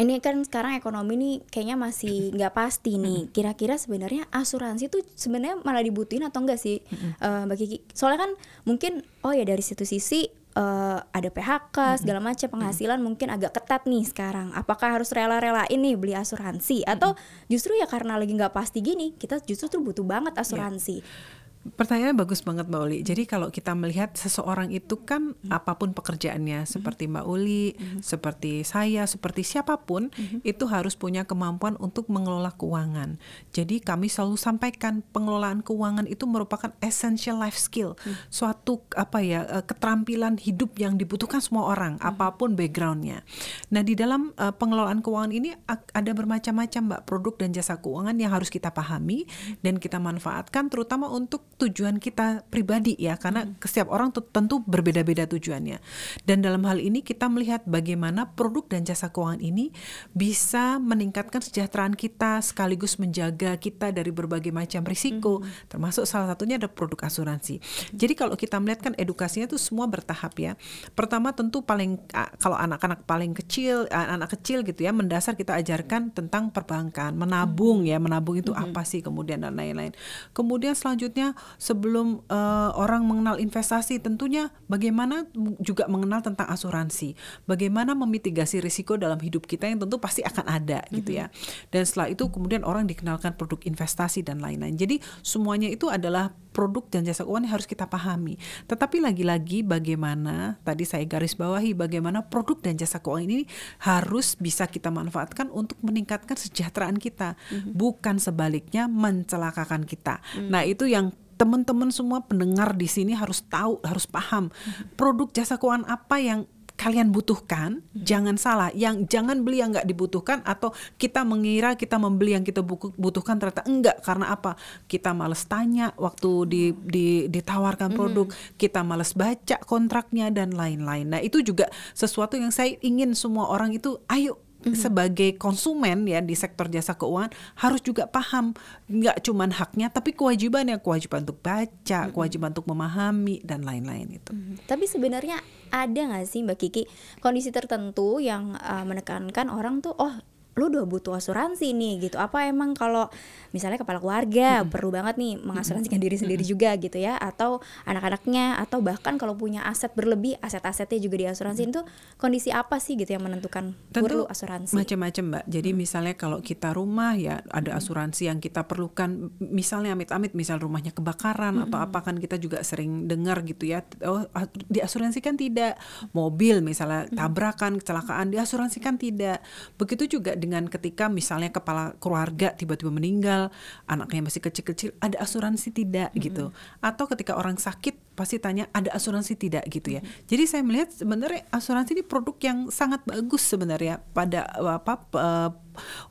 ini 0.00 0.16
kan 0.24 0.40
sekarang 0.40 0.80
ekonomi 0.80 1.14
nih 1.20 1.34
kayaknya 1.52 1.76
masih 1.76 2.32
nggak 2.32 2.56
pasti 2.56 2.96
nih. 2.96 3.28
Kira-kira 3.30 3.76
sebenarnya 3.76 4.24
asuransi 4.32 4.88
tuh 4.88 5.04
sebenarnya 5.12 5.60
malah 5.60 5.84
dibutuhin 5.84 6.24
atau 6.24 6.40
enggak 6.40 6.56
sih, 6.56 6.80
uh, 7.20 7.44
Mbak 7.44 7.56
Kiki? 7.60 7.78
Soalnya 7.92 8.24
kan 8.24 8.30
mungkin 8.64 9.04
oh 9.20 9.36
ya 9.36 9.44
dari 9.44 9.60
situ 9.60 9.84
sisi 9.84 10.24
uh, 10.56 10.98
ada 11.12 11.28
PHK 11.28 12.00
segala 12.00 12.18
macam 12.24 12.48
penghasilan 12.48 12.98
mungkin 13.04 13.28
agak 13.28 13.60
ketat 13.60 13.84
nih 13.84 14.08
sekarang. 14.08 14.56
Apakah 14.56 14.96
harus 14.96 15.12
rela-rela 15.12 15.68
ini 15.68 15.92
beli 16.00 16.16
asuransi 16.16 16.82
atau 16.88 17.12
justru 17.52 17.76
ya 17.76 17.84
karena 17.84 18.16
lagi 18.16 18.32
nggak 18.32 18.56
pasti 18.56 18.80
gini 18.80 19.12
kita 19.20 19.44
justru 19.44 19.68
tuh 19.68 19.84
butuh 19.84 20.06
banget 20.08 20.32
iya. 20.32 20.40
asuransi. 20.40 20.96
Yeah 21.04 21.38
Pertanyaannya 21.70 22.16
bagus 22.18 22.42
banget 22.42 22.66
Mbak 22.66 22.82
Uli. 22.82 22.98
Jadi 23.06 23.22
kalau 23.26 23.48
kita 23.50 23.72
melihat 23.74 24.12
seseorang 24.14 24.70
itu 24.74 25.00
kan 25.02 25.34
hmm. 25.34 25.50
apa 25.50 25.78
pun 25.78 25.94
pekerjaannya, 25.94 26.64
hmm. 26.64 26.70
seperti 26.70 27.06
Mbak 27.06 27.26
Uli, 27.26 27.74
hmm. 27.74 28.00
seperti 28.02 28.62
saya, 28.66 29.06
seperti 29.06 29.46
siapa 29.46 29.80
pun, 29.82 30.10
hmm. 30.10 30.42
itu 30.42 30.64
harus 30.66 30.98
punya 30.98 31.24
kemampuan 31.24 31.76
untuk 31.78 32.10
mengelola 32.10 32.52
keuangan. 32.54 33.16
Jadi 33.54 33.80
kami 33.80 34.10
selalu 34.10 34.36
sampaikan 34.36 35.04
pengelolaan 35.14 35.60
keuangan 35.60 36.06
itu 36.06 36.26
merupakan 36.26 36.72
essential 36.82 37.38
life 37.38 37.56
skill, 37.56 37.94
hmm. 38.00 38.28
suatu 38.28 38.82
apa 38.96 39.18
ya 39.22 39.46
eh, 39.46 39.64
keterampilan 39.64 40.40
hidup 40.40 40.76
yang 40.80 40.96
dibutuhkan 40.96 41.40
semua 41.40 41.70
orang, 41.70 42.00
hmm. 42.00 42.10
apa 42.10 42.34
pun 42.36 42.56
backgroundnya. 42.56 43.22
Nah 43.70 43.82
di 43.84 43.94
dalam 43.94 44.32
uh, 44.36 44.54
pengelolaan 44.54 45.04
keuangan 45.04 45.32
ini 45.32 45.54
ada 45.70 46.10
bermacam-macam 46.12 46.82
Mbak 46.90 47.02
produk 47.06 47.34
dan 47.40 47.50
jasa 47.54 47.78
keuangan 47.78 48.16
yang 48.18 48.32
harus 48.32 48.48
kita 48.48 48.72
pahami 48.72 49.24
hmm. 49.24 49.62
dan 49.62 49.78
kita 49.78 49.98
manfaatkan, 50.02 50.68
terutama 50.68 51.08
untuk 51.10 51.46
tujuan 51.60 52.00
kita 52.00 52.48
pribadi 52.48 52.96
ya 52.96 53.20
karena 53.20 53.44
hmm. 53.44 53.60
setiap 53.60 53.92
orang 53.92 54.10
tentu 54.10 54.64
berbeda-beda 54.64 55.28
tujuannya 55.28 55.78
dan 56.24 56.40
dalam 56.40 56.64
hal 56.64 56.80
ini 56.80 57.04
kita 57.04 57.28
melihat 57.28 57.60
bagaimana 57.68 58.32
produk 58.32 58.64
dan 58.72 58.88
jasa 58.88 59.12
keuangan 59.12 59.44
ini 59.44 59.70
bisa 60.16 60.80
meningkatkan 60.80 61.44
kesejahteraan 61.44 61.94
kita 61.94 62.40
sekaligus 62.40 62.96
menjaga 62.96 63.60
kita 63.60 63.92
dari 63.92 64.08
berbagai 64.08 64.50
macam 64.50 64.82
risiko 64.88 65.44
hmm. 65.44 65.68
termasuk 65.68 66.08
salah 66.08 66.32
satunya 66.32 66.56
ada 66.56 66.72
produk 66.72 67.04
asuransi 67.04 67.60
hmm. 67.60 67.96
jadi 68.00 68.12
kalau 68.16 68.34
kita 68.34 68.56
melihat 68.56 68.90
kan 68.90 68.94
edukasinya 68.96 69.46
itu 69.46 69.60
semua 69.60 69.84
bertahap 69.84 70.32
ya 70.40 70.52
pertama 70.96 71.36
tentu 71.36 71.60
paling 71.60 72.00
kalau 72.40 72.56
anak-anak 72.56 73.04
paling 73.04 73.36
kecil 73.36 73.84
anak-anak 73.92 74.30
kecil 74.40 74.58
gitu 74.64 74.80
ya 74.86 74.92
mendasar 74.96 75.36
kita 75.36 75.58
ajarkan 75.60 76.14
tentang 76.14 76.48
perbankan 76.48 77.12
menabung 77.12 77.84
hmm. 77.84 77.90
ya 77.90 77.98
menabung 78.00 78.40
itu 78.40 78.54
hmm. 78.54 78.70
apa 78.70 78.82
sih 78.86 79.04
kemudian 79.04 79.44
dan 79.44 79.54
lain-lain 79.58 79.92
kemudian 80.32 80.72
selanjutnya 80.72 81.34
sebelum 81.56 82.22
uh, 82.28 82.70
orang 82.76 83.06
mengenal 83.08 83.40
investasi 83.40 83.98
tentunya 83.98 84.52
bagaimana 84.68 85.26
juga 85.58 85.88
mengenal 85.88 86.22
tentang 86.22 86.46
asuransi, 86.52 87.16
bagaimana 87.48 87.96
memitigasi 87.96 88.60
risiko 88.60 88.94
dalam 89.00 89.18
hidup 89.18 89.48
kita 89.48 89.66
yang 89.66 89.80
tentu 89.80 89.96
pasti 89.98 90.20
akan 90.22 90.46
ada 90.46 90.84
mm-hmm. 90.84 90.96
gitu 91.00 91.10
ya. 91.16 91.26
Dan 91.72 91.82
setelah 91.86 92.12
itu 92.12 92.28
kemudian 92.28 92.62
orang 92.62 92.86
dikenalkan 92.86 93.34
produk 93.34 93.62
investasi 93.64 94.22
dan 94.22 94.38
lain-lain. 94.38 94.76
Jadi 94.76 95.02
semuanya 95.24 95.72
itu 95.72 95.88
adalah 95.88 96.34
produk 96.50 96.82
dan 96.90 97.06
jasa 97.06 97.22
keuangan 97.22 97.46
yang 97.46 97.54
harus 97.56 97.68
kita 97.70 97.86
pahami. 97.86 98.34
Tetapi 98.66 98.98
lagi-lagi 98.98 99.62
bagaimana 99.62 100.58
tadi 100.66 100.82
saya 100.82 101.06
garis 101.06 101.38
bawahi 101.38 101.72
bagaimana 101.78 102.26
produk 102.26 102.58
dan 102.58 102.74
jasa 102.76 102.98
keuangan 102.98 103.26
ini 103.30 103.46
harus 103.86 104.34
bisa 104.36 104.66
kita 104.66 104.90
manfaatkan 104.90 105.48
untuk 105.54 105.78
meningkatkan 105.80 106.34
kesejahteraan 106.34 106.98
kita, 106.98 107.38
mm-hmm. 107.38 107.72
bukan 107.74 108.18
sebaliknya 108.18 108.90
mencelakakan 108.90 109.86
kita. 109.86 110.18
Mm-hmm. 110.20 110.48
Nah, 110.50 110.62
itu 110.66 110.84
yang 110.90 111.14
teman-teman 111.40 111.88
semua 111.88 112.20
pendengar 112.20 112.76
di 112.76 112.84
sini 112.84 113.16
harus 113.16 113.40
tahu, 113.48 113.80
harus 113.80 114.04
paham 114.04 114.52
produk 115.00 115.32
jasa 115.32 115.56
keuangan 115.56 115.88
apa 115.88 116.20
yang 116.20 116.44
kalian 116.80 117.12
butuhkan, 117.12 117.84
hmm. 117.84 118.08
jangan 118.08 118.40
salah. 118.40 118.72
Yang 118.72 119.04
jangan 119.12 119.44
beli 119.44 119.60
yang 119.60 119.76
nggak 119.76 119.84
dibutuhkan 119.84 120.40
atau 120.48 120.72
kita 120.96 121.28
mengira 121.28 121.76
kita 121.76 122.00
membeli 122.00 122.32
yang 122.32 122.40
kita 122.40 122.64
butuhkan 122.96 123.36
ternyata 123.36 123.68
enggak 123.68 124.00
karena 124.00 124.32
apa? 124.32 124.56
Kita 124.88 125.12
males 125.12 125.44
tanya 125.44 125.92
waktu 126.00 126.30
di, 126.48 126.64
di 126.72 127.06
ditawarkan 127.28 127.92
produk, 127.92 128.32
hmm. 128.32 128.56
kita 128.56 128.80
males 128.80 129.12
baca 129.12 129.60
kontraknya 129.68 130.32
dan 130.32 130.56
lain-lain. 130.56 131.12
Nah, 131.12 131.20
itu 131.20 131.44
juga 131.44 131.68
sesuatu 131.92 132.40
yang 132.40 132.48
saya 132.48 132.72
ingin 132.80 133.12
semua 133.12 133.52
orang 133.52 133.76
itu 133.76 134.00
ayo 134.08 134.40
hmm 134.60 134.78
sebagai 134.80 135.36
konsumen 135.36 136.08
ya 136.08 136.24
di 136.24 136.32
sektor 136.32 136.64
jasa 136.72 136.96
keuangan 136.96 137.28
harus 137.60 137.84
juga 137.84 138.08
paham 138.08 138.56
nggak 138.88 139.20
cuma 139.28 139.44
haknya 139.50 139.92
tapi 139.92 140.16
kewajibannya 140.16 140.80
kewajiban 140.80 141.20
untuk 141.28 141.36
baca 141.44 141.68
mm-hmm. 142.08 142.14
kewajiban 142.16 142.48
untuk 142.56 142.64
memahami 142.64 143.44
dan 143.44 143.60
lain-lain 143.60 144.08
itu 144.16 144.32
mm-hmm. 144.32 144.64
tapi 144.64 144.88
sebenarnya 144.88 145.36
ada 145.68 146.00
nggak 146.00 146.24
sih 146.24 146.40
mbak 146.40 146.56
Kiki 146.60 146.88
kondisi 147.20 147.52
tertentu 147.52 148.24
yang 148.24 148.56
uh, 148.56 148.84
menekankan 148.88 149.52
orang 149.52 149.84
tuh 149.84 149.92
oh 150.00 150.16
lu 150.58 150.66
udah 150.66 150.82
butuh 150.82 151.14
asuransi 151.14 151.70
nih 151.70 152.10
gitu. 152.10 152.16
Apa 152.18 152.50
emang 152.50 152.74
kalau 152.74 153.06
misalnya 153.54 153.78
kepala 153.78 154.02
keluarga 154.02 154.62
hmm. 154.62 154.68
perlu 154.72 154.90
banget 154.90 155.14
nih 155.14 155.38
mengasuransikan 155.38 156.02
diri 156.02 156.18
sendiri 156.18 156.42
hmm. 156.42 156.50
juga 156.50 156.70
gitu 156.74 156.98
ya. 156.98 157.14
Atau 157.16 157.62
anak-anaknya 157.86 158.58
atau 158.58 158.82
bahkan 158.82 159.14
kalau 159.14 159.38
punya 159.38 159.62
aset 159.62 159.94
berlebih 159.94 160.34
aset-asetnya 160.42 160.98
juga 160.98 161.16
diasuransi 161.28 161.62
itu 161.70 161.80
kondisi 162.18 162.50
apa 162.50 162.82
sih 162.82 162.98
gitu 162.98 163.14
yang 163.14 163.22
menentukan 163.22 163.78
Tentu 163.94 164.04
perlu 164.10 164.24
asuransi? 164.26 164.74
macam-macam 164.74 165.24
mbak. 165.38 165.44
Jadi 165.46 165.70
hmm. 165.70 165.78
misalnya 165.78 166.14
kalau 166.18 166.38
kita 166.42 166.74
rumah 166.74 167.14
ya 167.14 167.38
ada 167.46 167.78
asuransi 167.78 168.26
yang 168.26 168.42
kita 168.42 168.66
perlukan 168.66 169.30
misalnya 169.38 169.94
amit-amit 169.94 170.34
misal 170.34 170.58
rumahnya 170.58 170.90
kebakaran 170.90 171.62
hmm. 171.62 171.64
atau 171.70 171.78
apa 171.78 172.02
kan 172.02 172.18
kita 172.18 172.42
juga 172.42 172.60
sering 172.66 173.06
dengar 173.06 173.46
gitu 173.46 173.70
ya 173.70 173.86
oh 174.02 174.26
diasuransikan 174.66 175.38
tidak. 175.38 175.78
Mobil 176.10 176.58
misalnya 176.58 177.06
tabrakan 177.14 177.78
kecelakaan 177.78 178.34
diasuransikan 178.34 178.98
tidak. 178.98 179.38
Begitu 179.78 180.18
juga 180.18 180.39
dengan 180.40 180.66
ketika 180.66 181.12
misalnya 181.12 181.52
kepala 181.52 181.94
keluarga 182.00 182.56
tiba-tiba 182.56 182.88
meninggal, 182.88 183.52
anaknya 183.84 184.26
masih 184.26 184.40
kecil-kecil, 184.40 184.96
ada 184.98 185.20
asuransi 185.20 185.70
tidak 185.70 186.10
mm 186.10 186.16
-hmm. 186.16 186.24
gitu. 186.24 186.44
Atau 186.80 187.04
ketika 187.12 187.36
orang 187.36 187.60
sakit 187.60 188.09
pasti 188.14 188.36
tanya 188.36 188.68
ada 188.76 188.92
asuransi 188.92 189.32
tidak 189.38 189.64
gitu 189.72 189.96
ya. 189.96 190.02
Mm 190.02 190.06
-hmm. 190.06 190.26
Jadi 190.28 190.44
saya 190.44 190.62
melihat 190.66 190.88
sebenarnya 190.92 191.40
asuransi 191.48 191.90
ini 191.96 192.04
produk 192.04 192.36
yang 192.42 192.58
sangat 192.68 193.00
bagus 193.08 193.42
sebenarnya 193.48 194.04
pada 194.12 194.44
apa 194.60 194.94
uh, 195.16 195.50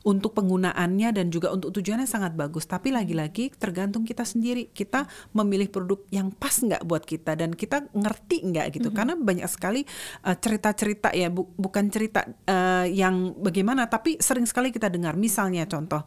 untuk 0.02 0.34
penggunaannya 0.34 1.14
dan 1.14 1.26
juga 1.30 1.54
untuk 1.54 1.70
tujuannya 1.70 2.08
sangat 2.08 2.34
bagus. 2.34 2.66
Tapi 2.66 2.90
lagi-lagi 2.90 3.54
tergantung 3.54 4.02
kita 4.02 4.26
sendiri. 4.26 4.72
Kita 4.74 5.06
memilih 5.36 5.70
produk 5.70 6.02
yang 6.10 6.34
pas 6.34 6.56
nggak 6.56 6.82
buat 6.82 7.06
kita 7.06 7.38
dan 7.38 7.54
kita 7.54 7.86
ngerti 7.94 8.42
nggak 8.42 8.66
gitu. 8.74 8.90
Mm 8.90 8.92
-hmm. 8.92 8.98
Karena 8.98 9.14
banyak 9.14 9.48
sekali 9.48 9.86
eh, 10.26 10.36
cerita-cerita 10.36 11.14
uh, 11.14 11.16
ya 11.16 11.28
bu 11.30 11.46
bukan 11.54 11.86
cerita 11.92 12.26
uh, 12.26 12.88
yang 12.90 13.38
bagaimana 13.38 13.86
tapi 13.86 14.18
sering 14.18 14.48
sekali 14.48 14.74
kita 14.74 14.90
dengar. 14.90 15.14
Misalnya 15.14 15.68
contoh 15.70 16.02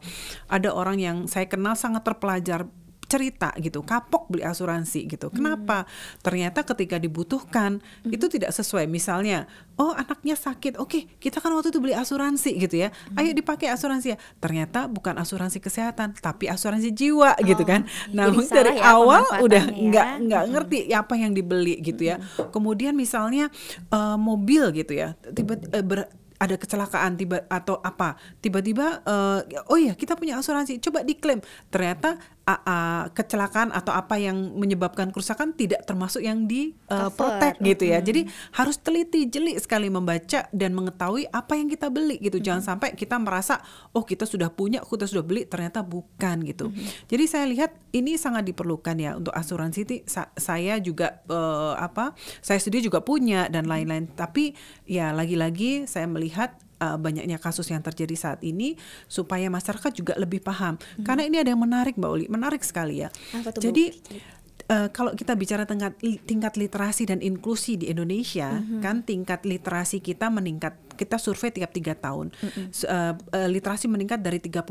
ada 0.50 0.68
orang 0.74 1.00
yang 1.00 1.16
saya 1.30 1.48
kenal 1.48 1.78
sangat 1.78 2.04
terpelajar 2.04 2.68
cerita 3.14 3.54
gitu, 3.62 3.86
kapok 3.86 4.26
beli 4.26 4.42
asuransi 4.42 5.06
gitu. 5.06 5.30
Kenapa? 5.30 5.86
Ternyata 6.18 6.66
ketika 6.66 6.98
dibutuhkan 6.98 7.78
itu 8.04 8.26
tidak 8.26 8.50
sesuai. 8.50 8.90
Misalnya, 8.90 9.46
oh 9.78 9.94
anaknya 9.94 10.34
sakit, 10.34 10.82
oke 10.82 11.22
kita 11.22 11.38
kan 11.38 11.54
waktu 11.54 11.70
itu 11.70 11.78
beli 11.78 11.94
asuransi 11.94 12.58
gitu 12.58 12.82
ya, 12.82 12.90
ayo 13.14 13.30
dipakai 13.30 13.70
asuransi 13.70 14.14
ya. 14.14 14.18
Ternyata 14.42 14.90
bukan 14.90 15.14
asuransi 15.14 15.62
kesehatan, 15.62 16.18
tapi 16.18 16.50
asuransi 16.50 16.90
jiwa 16.90 17.38
gitu 17.40 17.62
Oh, 17.62 17.68
kan. 17.70 17.86
jadi 17.86 18.16
Namun 18.18 18.42
salah 18.42 18.56
dari 18.66 18.72
ya 18.82 18.90
awal 18.90 19.22
udah 19.38 19.64
ya. 19.70 19.78
nggak 19.88 20.06
nggak 20.26 20.44
ngerti 20.50 20.78
apa 20.90 21.14
yang 21.14 21.30
dibeli 21.30 21.78
gitu 21.78 22.02
ya. 22.02 22.18
Kemudian 22.50 22.98
misalnya 22.98 23.46
eh, 23.88 24.16
mobil 24.18 24.74
gitu 24.74 24.90
ya, 24.90 25.14
tiba 25.30 25.54
eh, 25.70 25.84
ber- 25.84 26.10
ada 26.34 26.58
kecelakaan 26.58 27.14
tiba 27.14 27.46
atau 27.46 27.78
apa 27.80 28.18
tiba-tiba 28.42 29.00
eh, 29.06 29.40
oh 29.70 29.78
ya 29.78 29.94
kita 29.94 30.18
punya 30.18 30.36
asuransi 30.36 30.82
coba 30.82 31.00
diklaim 31.00 31.38
ternyata 31.70 32.18
ah, 32.44 32.60
ah, 32.64 33.02
kecelakaan 33.12 33.72
atau 33.72 33.92
apa 33.96 34.20
yang 34.20 34.36
menyebabkan 34.56 35.08
kerusakan 35.08 35.56
tidak 35.56 35.84
termasuk 35.88 36.20
yang 36.20 36.44
di 36.44 36.76
Cover. 36.84 37.12
protect 37.16 37.56
gitu 37.64 37.84
ya. 37.88 37.98
Jadi 38.04 38.28
harus 38.56 38.76
teliti 38.80 39.28
jeli 39.28 39.56
sekali 39.56 39.88
membaca 39.88 40.48
dan 40.52 40.76
mengetahui 40.76 41.24
apa 41.32 41.56
yang 41.56 41.72
kita 41.72 41.88
beli 41.88 42.20
gitu. 42.20 42.36
Jangan 42.40 42.76
sampai 42.76 42.92
kita 42.92 43.16
merasa 43.16 43.64
oh 43.96 44.04
kita 44.04 44.28
sudah 44.28 44.52
punya 44.52 44.84
kita 44.84 45.08
sudah 45.08 45.24
beli 45.24 45.48
ternyata 45.48 45.80
bukan 45.80 46.44
gitu. 46.44 46.68
Jadi 47.08 47.24
saya 47.24 47.44
lihat 47.48 47.72
ini 47.96 48.20
sangat 48.20 48.44
diperlukan 48.44 48.96
ya 49.00 49.16
untuk 49.16 49.32
asuransi 49.32 50.04
sa- 50.04 50.32
saya 50.36 50.76
juga 50.80 51.24
eh, 51.28 51.74
apa 51.80 52.12
saya 52.44 52.60
sendiri 52.60 52.88
juga 52.88 53.00
punya 53.00 53.48
dan 53.48 53.64
lain-lain. 53.64 54.12
Tapi 54.12 54.52
ya 54.84 55.16
lagi-lagi 55.16 55.88
saya 55.88 56.04
melihat 56.04 56.56
uh, 56.80 56.96
banyaknya 56.98 57.38
kasus 57.38 57.70
yang 57.70 57.82
terjadi 57.84 58.14
saat 58.16 58.40
ini 58.42 58.78
supaya 59.06 59.46
masyarakat 59.50 59.92
juga 59.94 60.14
lebih 60.16 60.40
paham. 60.40 60.78
Karena 61.02 61.26
ini 61.26 61.36
ada 61.42 61.50
yang 61.52 61.62
menarik 61.62 61.94
Mbak 61.98 62.10
Uli. 62.10 62.26
Menarik 62.30 62.62
sekali 62.64 63.04
ya. 63.04 63.08
Apa 63.34 63.54
tuh, 63.54 63.60
Bu? 63.60 63.66
jadi 63.70 63.84
eh, 64.70 64.88
kalau 64.90 65.12
kita 65.12 65.36
bicara 65.36 65.68
tingkat 65.68 65.98
tingkat 66.24 66.54
literasi 66.56 67.04
dan 67.04 67.20
inklusi 67.20 67.76
di 67.76 67.92
Indonesia 67.92 68.62
kan 68.80 69.04
tingkat 69.04 69.44
literasi 69.44 70.00
kita 70.00 70.32
meningkat 70.32 70.76
kita 70.94 71.16
survei 71.16 71.50
tiap 71.50 71.70
tiga 71.70 71.92
tahun. 71.92 72.30
S- 72.68 72.84
eh, 72.84 73.12
eh, 73.32 73.48
literasi 73.48 73.86
meningkat 73.86 74.18
dari 74.18 74.38
38% 74.38 74.64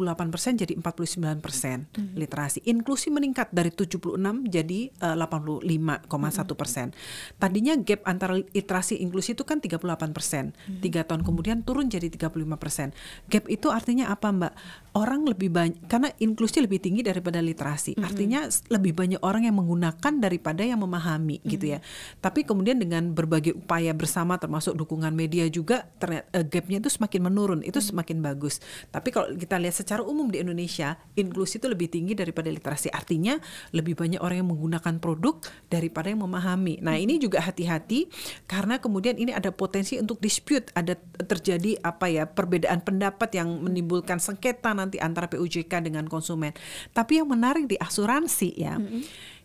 jadi 0.57 0.73
49% 0.73 1.87
literasi. 2.13 2.63
Inklusi 2.63 3.09
meningkat 3.09 3.49
dari 3.49 3.69
76 3.69 4.17
jadi 4.45 4.79
eh, 4.89 5.15
85,1% 5.15 6.93
tadinya 7.35 7.73
gap 7.75 8.01
antara 8.03 8.37
literasi 8.37 8.99
inklusi 8.99 9.33
itu 9.33 9.43
kan 9.43 9.57
38% 9.57 10.53
tiga 10.79 11.01
tahun 11.03 11.21
kemudian 11.21 11.61
turun 11.61 11.87
jadi 11.87 12.07
35% 12.07 12.93
gap 13.27 13.45
itu 13.47 13.67
artinya 13.67 14.07
apa 14.07 14.29
Mbak? 14.29 14.53
Orang 14.93 15.25
lebih 15.25 15.49
banyak 15.49 15.89
karena 15.89 16.13
inklusi 16.15 16.61
lebih 16.61 16.77
tinggi 16.77 17.01
daripada 17.01 17.41
literasi. 17.41 17.97
Artinya 17.97 18.45
s- 18.45 18.61
lebih 18.69 18.93
banyak 18.93 19.17
orang 19.19 19.43
yang 19.43 19.57
menggunakan 19.57 20.13
daripada 20.15 20.61
yang 20.61 20.77
memahami 20.79 21.41
gitu 21.43 21.65
ya. 21.67 21.79
Tapi 22.19 22.45
kemudian 22.45 22.77
dengan 22.77 23.09
berbagai 23.09 23.57
upaya 23.57 23.89
bersama 23.91 24.37
termasuk 24.37 24.75
dukungan 24.75 25.09
media 25.09 25.49
juga 25.49 25.89
ternyata 25.97 26.12
eh, 26.22 26.46
gapnya 26.46 26.77
itu 26.84 26.89
semakin 26.93 27.22
menurun 27.25 27.60
itu 27.65 27.82
semakin 27.82 28.22
bagus. 28.22 28.62
Tapi 28.93 29.10
kalau 29.10 29.34
kita 29.34 29.58
lihat 29.58 29.74
secara 29.74 30.05
umum 30.05 30.29
di 30.29 30.43
Indonesia 30.43 31.00
inklusi 31.17 31.58
itu 31.58 31.65
lebih 31.65 31.89
tinggi 31.89 32.13
daripada 32.13 32.53
literasi. 32.53 32.93
Artinya 32.93 33.41
lebih 33.74 33.98
banyak 33.98 34.22
orang 34.22 34.46
yang 34.46 34.50
menggunakan 34.53 35.01
produk 35.01 35.41
daripada 35.72 36.13
yang 36.13 36.22
memahami. 36.22 36.77
Nah 36.84 37.00
ini 37.00 37.17
juga 37.17 37.41
hati-hati 37.41 38.12
karena 38.46 38.77
kemudian 38.77 39.17
ini 39.17 39.34
ada 39.34 39.50
potensi 39.50 39.98
untuk 39.98 40.22
dispute 40.22 40.70
ada 40.77 40.93
terjadi 41.17 41.82
apa 41.82 42.12
ya 42.12 42.29
perbedaan 42.29 42.86
pendapat 42.86 43.34
yang 43.34 43.50
menimbulkan 43.63 44.22
sengketa 44.22 44.75
nanti 44.77 45.01
antara 45.01 45.25
PUJK 45.25 45.82
dengan 45.82 46.05
konsumen. 46.05 46.53
Tapi 46.93 47.24
yang 47.24 47.32
menarik 47.32 47.65
di 47.65 47.79
asuransi 47.79 48.50
ya 48.53 48.75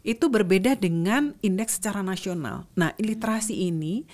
itu 0.07 0.31
berbeda 0.31 0.79
dengan 0.79 1.35
indeks 1.45 1.77
secara 1.77 2.01
nasional. 2.01 2.65
Nah 2.79 2.95
literasi 2.97 3.69
ini 3.69 4.07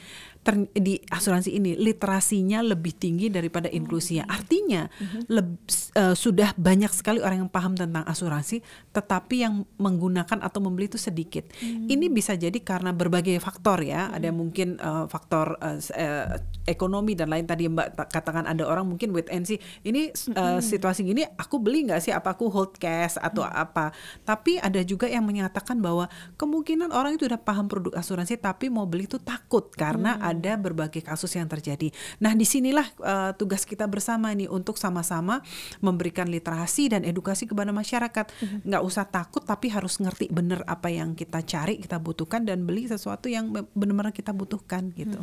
ter- 0.44 0.68
di 0.76 1.00
asuransi 1.08 1.56
ini 1.56 1.72
literasinya 1.74 2.60
lebih 2.60 2.92
tinggi 2.92 3.32
daripada 3.32 3.66
inklusinya. 3.66 4.28
Artinya 4.28 4.84
leb- 5.26 5.64
eh, 5.96 6.12
sudah 6.14 6.52
banyak 6.54 6.92
sekali 6.92 7.24
orang 7.24 7.48
yang 7.48 7.50
paham 7.50 7.72
tentang 7.72 8.04
asuransi, 8.04 8.60
tetapi 8.92 9.40
yang 9.40 9.64
menggunakan 9.80 10.44
atau 10.44 10.60
membeli 10.60 10.86
itu 10.86 11.00
sedikit. 11.00 11.48
Ini 11.64 12.12
bisa 12.12 12.36
jadi 12.36 12.54
karena 12.60 12.92
berbagai 12.92 13.40
faktor 13.40 13.80
ya. 13.80 14.12
Ada 14.12 14.28
mungkin 14.30 14.76
eh, 14.76 15.04
faktor 15.08 15.56
s- 15.80 15.90
eh, 15.96 16.36
ekonomi 16.68 17.16
dan 17.16 17.32
lain 17.32 17.48
tadi 17.48 17.64
Mbak 17.64 17.88
ta- 17.96 18.08
katakan 18.08 18.44
ada 18.44 18.68
orang 18.68 18.84
mungkin 18.84 19.16
wait 19.16 19.32
and 19.32 19.48
see. 19.48 19.56
Ini 19.80 20.12
eh, 20.12 20.60
situasi 20.60 21.08
gini 21.08 21.24
aku 21.24 21.56
beli 21.56 21.88
nggak 21.88 22.04
sih? 22.04 22.12
Apa 22.12 22.36
aku 22.36 22.52
hold 22.52 22.76
cash 22.76 23.16
atau 23.16 23.48
apa? 23.48 23.96
Tapi 24.22 24.60
ada 24.60 24.84
juga 24.84 25.08
yang 25.08 25.24
menyatakan 25.24 25.80
bahwa 25.80 26.04
kemungkinan 26.36 26.92
orang 26.92 27.16
itu 27.16 27.24
udah 27.24 27.40
paham 27.40 27.64
produk 27.64 27.96
asuransi 27.96 28.36
tapi 28.36 28.68
mau 28.68 28.84
beli 28.84 29.08
itu 29.08 29.16
takut 29.16 29.72
karena 29.72 30.20
ada 30.34 30.56
berbagai 30.56 31.00
kasus 31.00 31.30
yang 31.34 31.46
terjadi. 31.46 31.94
Nah, 32.18 32.32
di 32.32 32.42
sinilah 32.42 32.86
eh, 32.98 33.30
tugas 33.34 33.62
kita 33.62 33.86
bersama 33.86 34.30
nih 34.30 34.46
untuk 34.46 34.74
sama-sama 34.74 35.40
memberikan 35.78 36.26
literasi 36.26 36.90
dan 36.90 37.02
edukasi 37.02 37.46
kepada 37.46 37.70
masyarakat. 37.70 38.26
Nggak 38.62 38.82
usah 38.82 39.04
takut, 39.04 39.42
tapi 39.42 39.70
harus 39.70 39.96
ngerti 39.96 40.28
bener 40.28 40.62
apa 40.64 40.88
yang 40.88 41.14
kita 41.14 41.40
cari, 41.40 41.78
kita 41.78 41.98
butuhkan 41.98 42.42
dan 42.42 42.64
beli 42.64 42.84
sesuatu 42.84 43.26
yang 43.26 43.50
be- 43.50 43.68
benar-benar 43.72 44.10
kita 44.10 44.34
butuhkan 44.34 44.90
gitu. 44.92 45.16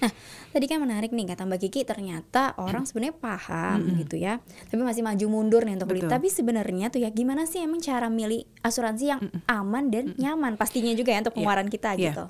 Nah, 0.00 0.10
tadi 0.50 0.64
kan 0.64 0.80
menarik 0.80 1.10
nih 1.10 1.28
kata 1.28 1.44
Mbak 1.44 1.60
Kiki 1.62 1.84
ternyata 1.84 2.56
orang 2.56 2.84
sebenarnya 2.84 3.14
paham 3.14 3.78
gitu 4.00 4.16
ya. 4.16 4.40
Tapi 4.68 4.80
masih 4.80 5.02
maju 5.02 5.26
mundur 5.28 5.62
nih 5.62 5.76
untuk 5.76 5.88
beli. 5.90 6.00
Betul. 6.02 6.12
Tapi 6.12 6.28
sebenarnya 6.28 6.86
tuh 6.88 7.00
ya 7.00 7.10
gimana 7.10 7.44
sih 7.44 7.60
emang 7.60 7.78
cara 7.78 8.06
milih 8.08 8.46
asuransi 8.60 9.04
yang 9.06 9.20
aman 9.44 9.90
dan 9.90 10.14
nyaman 10.14 10.54
pastinya 10.54 10.92
juga 10.92 11.12
ya 11.12 11.20
untuk 11.20 11.34
pengeluaran 11.34 11.68
kita 11.68 11.94
Iya. 11.94 12.10
gitu. 12.10 12.24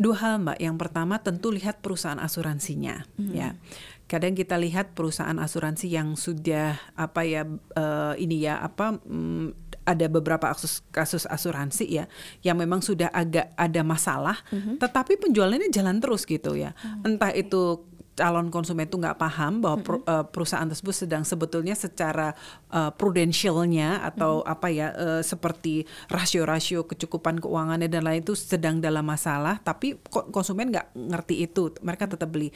Dua 0.00 0.16
hal 0.16 0.40
mbak. 0.40 0.56
Yang 0.56 0.76
pertama 0.80 1.20
tentu 1.20 1.52
lihat 1.52 1.84
perusahaan 1.84 2.16
asuransinya. 2.16 3.04
Ya. 3.36 3.60
Kadang 4.08 4.32
kita 4.32 4.56
lihat 4.56 4.96
perusahaan 4.96 5.36
asuransi 5.36 5.92
yang 5.92 6.16
sudah 6.16 6.80
apa 6.96 7.20
ya 7.28 7.44
eh, 7.76 8.14
ini 8.18 8.42
ya 8.48 8.58
apa 8.64 8.96
mm, 8.96 9.70
ada 9.84 10.06
beberapa 10.08 10.50
kasus 10.50 10.82
kasus 10.94 11.24
asuransi 11.26 11.86
ya 11.88 12.04
yang 12.46 12.56
memang 12.58 12.80
sudah 12.80 13.10
agak 13.10 13.50
ada 13.58 13.82
masalah, 13.82 14.38
tetapi 14.78 15.18
penjualannya 15.18 15.72
jalan 15.72 15.98
terus 15.98 16.24
gitu 16.24 16.54
ya. 16.54 16.76
Entah 17.02 17.34
itu 17.34 17.89
calon 18.18 18.52
konsumen 18.52 18.84
itu 18.84 19.00
nggak 19.00 19.16
paham 19.16 19.64
bahwa 19.64 19.78
per- 19.80 20.04
eh, 20.04 20.24
perusahaan 20.28 20.68
tersebut 20.68 20.92
sedang 20.92 21.22
sebetulnya 21.24 21.72
secara 21.72 22.34
eh, 22.68 22.90
prudensialnya 22.94 24.04
atau 24.04 24.44
apa 24.44 24.68
ya 24.68 24.92
eh, 24.92 25.22
seperti 25.24 25.88
rasio-rasio 26.10 26.84
kecukupan 26.84 27.40
keuangannya 27.40 27.88
dan 27.88 28.04
lain 28.04 28.20
itu 28.20 28.36
sedang 28.36 28.82
dalam 28.82 29.06
masalah 29.06 29.58
tapi 29.62 29.96
ko- 30.10 30.28
konsumen 30.28 30.68
nggak 30.74 30.92
ngerti 30.94 31.34
itu 31.46 31.72
mereka 31.80 32.10
tetap 32.10 32.28
beli. 32.28 32.52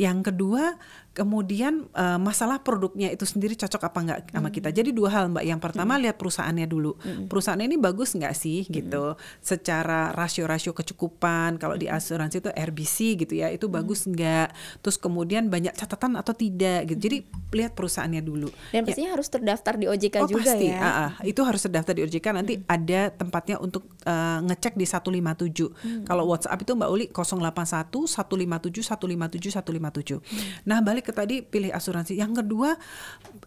Yang 0.00 0.32
kedua 0.32 0.80
kemudian 1.10 1.90
eh, 1.90 2.18
masalah 2.18 2.62
produknya 2.62 3.10
itu 3.10 3.26
sendiri 3.26 3.54
cocok 3.54 3.82
apa 3.82 3.98
nggak 4.00 4.18
sama 4.30 4.48
kita? 4.48 4.70
Jadi 4.70 4.90
dua 4.90 5.10
hal 5.10 5.28
mbak. 5.28 5.42
Yang 5.42 5.60
pertama 5.60 5.98
lihat 5.98 6.16
perusahaannya 6.16 6.66
dulu. 6.66 6.94
Perusahaannya 7.26 7.66
ini 7.66 7.78
bagus 7.78 8.14
nggak 8.14 8.34
sih? 8.34 8.64
Gitu. 8.66 9.14
Secara 9.40 10.14
rasio-rasio 10.14 10.70
kecukupan 10.70 11.58
kalau 11.58 11.74
di 11.74 11.90
asuransi 11.90 12.38
itu 12.38 12.50
RBC 12.50 12.96
gitu 13.26 13.34
ya 13.34 13.50
itu 13.50 13.66
bagus 13.66 14.06
nggak 14.06 14.54
terus 14.84 14.96
kemudian 14.96 15.50
banyak 15.50 15.74
catatan 15.74 16.14
atau 16.14 16.30
tidak 16.32 16.86
gitu. 16.88 17.00
Jadi 17.10 17.16
lihat 17.52 17.72
perusahaannya 17.74 18.22
dulu. 18.22 18.48
Dan 18.70 18.82
Ya. 18.82 18.94
pastinya 18.96 19.10
harus 19.14 19.28
terdaftar 19.28 19.74
di 19.76 19.86
OJK 19.86 20.16
Oh 20.22 20.28
juga 20.28 20.54
pasti, 20.54 20.66
ya. 20.70 20.78
ah, 20.80 20.94
ah. 21.08 21.10
itu 21.22 21.40
harus 21.42 21.60
terdaftar 21.60 21.92
di 21.94 22.02
OJK 22.06 22.26
nanti 22.32 22.54
ada 22.64 23.10
tempatnya 23.10 23.56
untuk 23.58 23.84
eh, 24.06 24.38
ngecek 24.46 24.74
di 24.74 24.86
157. 24.86 26.06
Kalau 26.06 26.24
WhatsApp 26.26 26.62
itu 26.62 26.72
Mbak 26.72 26.90
Uli 26.90 27.06
081 27.10 28.06
157 28.06 28.86
157 28.86 29.50
157. 29.52 30.20
Nah 30.64 30.78
balik 30.80 30.99
ke 31.00 31.12
tadi 31.12 31.42
pilih 31.44 31.72
asuransi. 31.74 32.16
Yang 32.16 32.44
kedua 32.44 32.76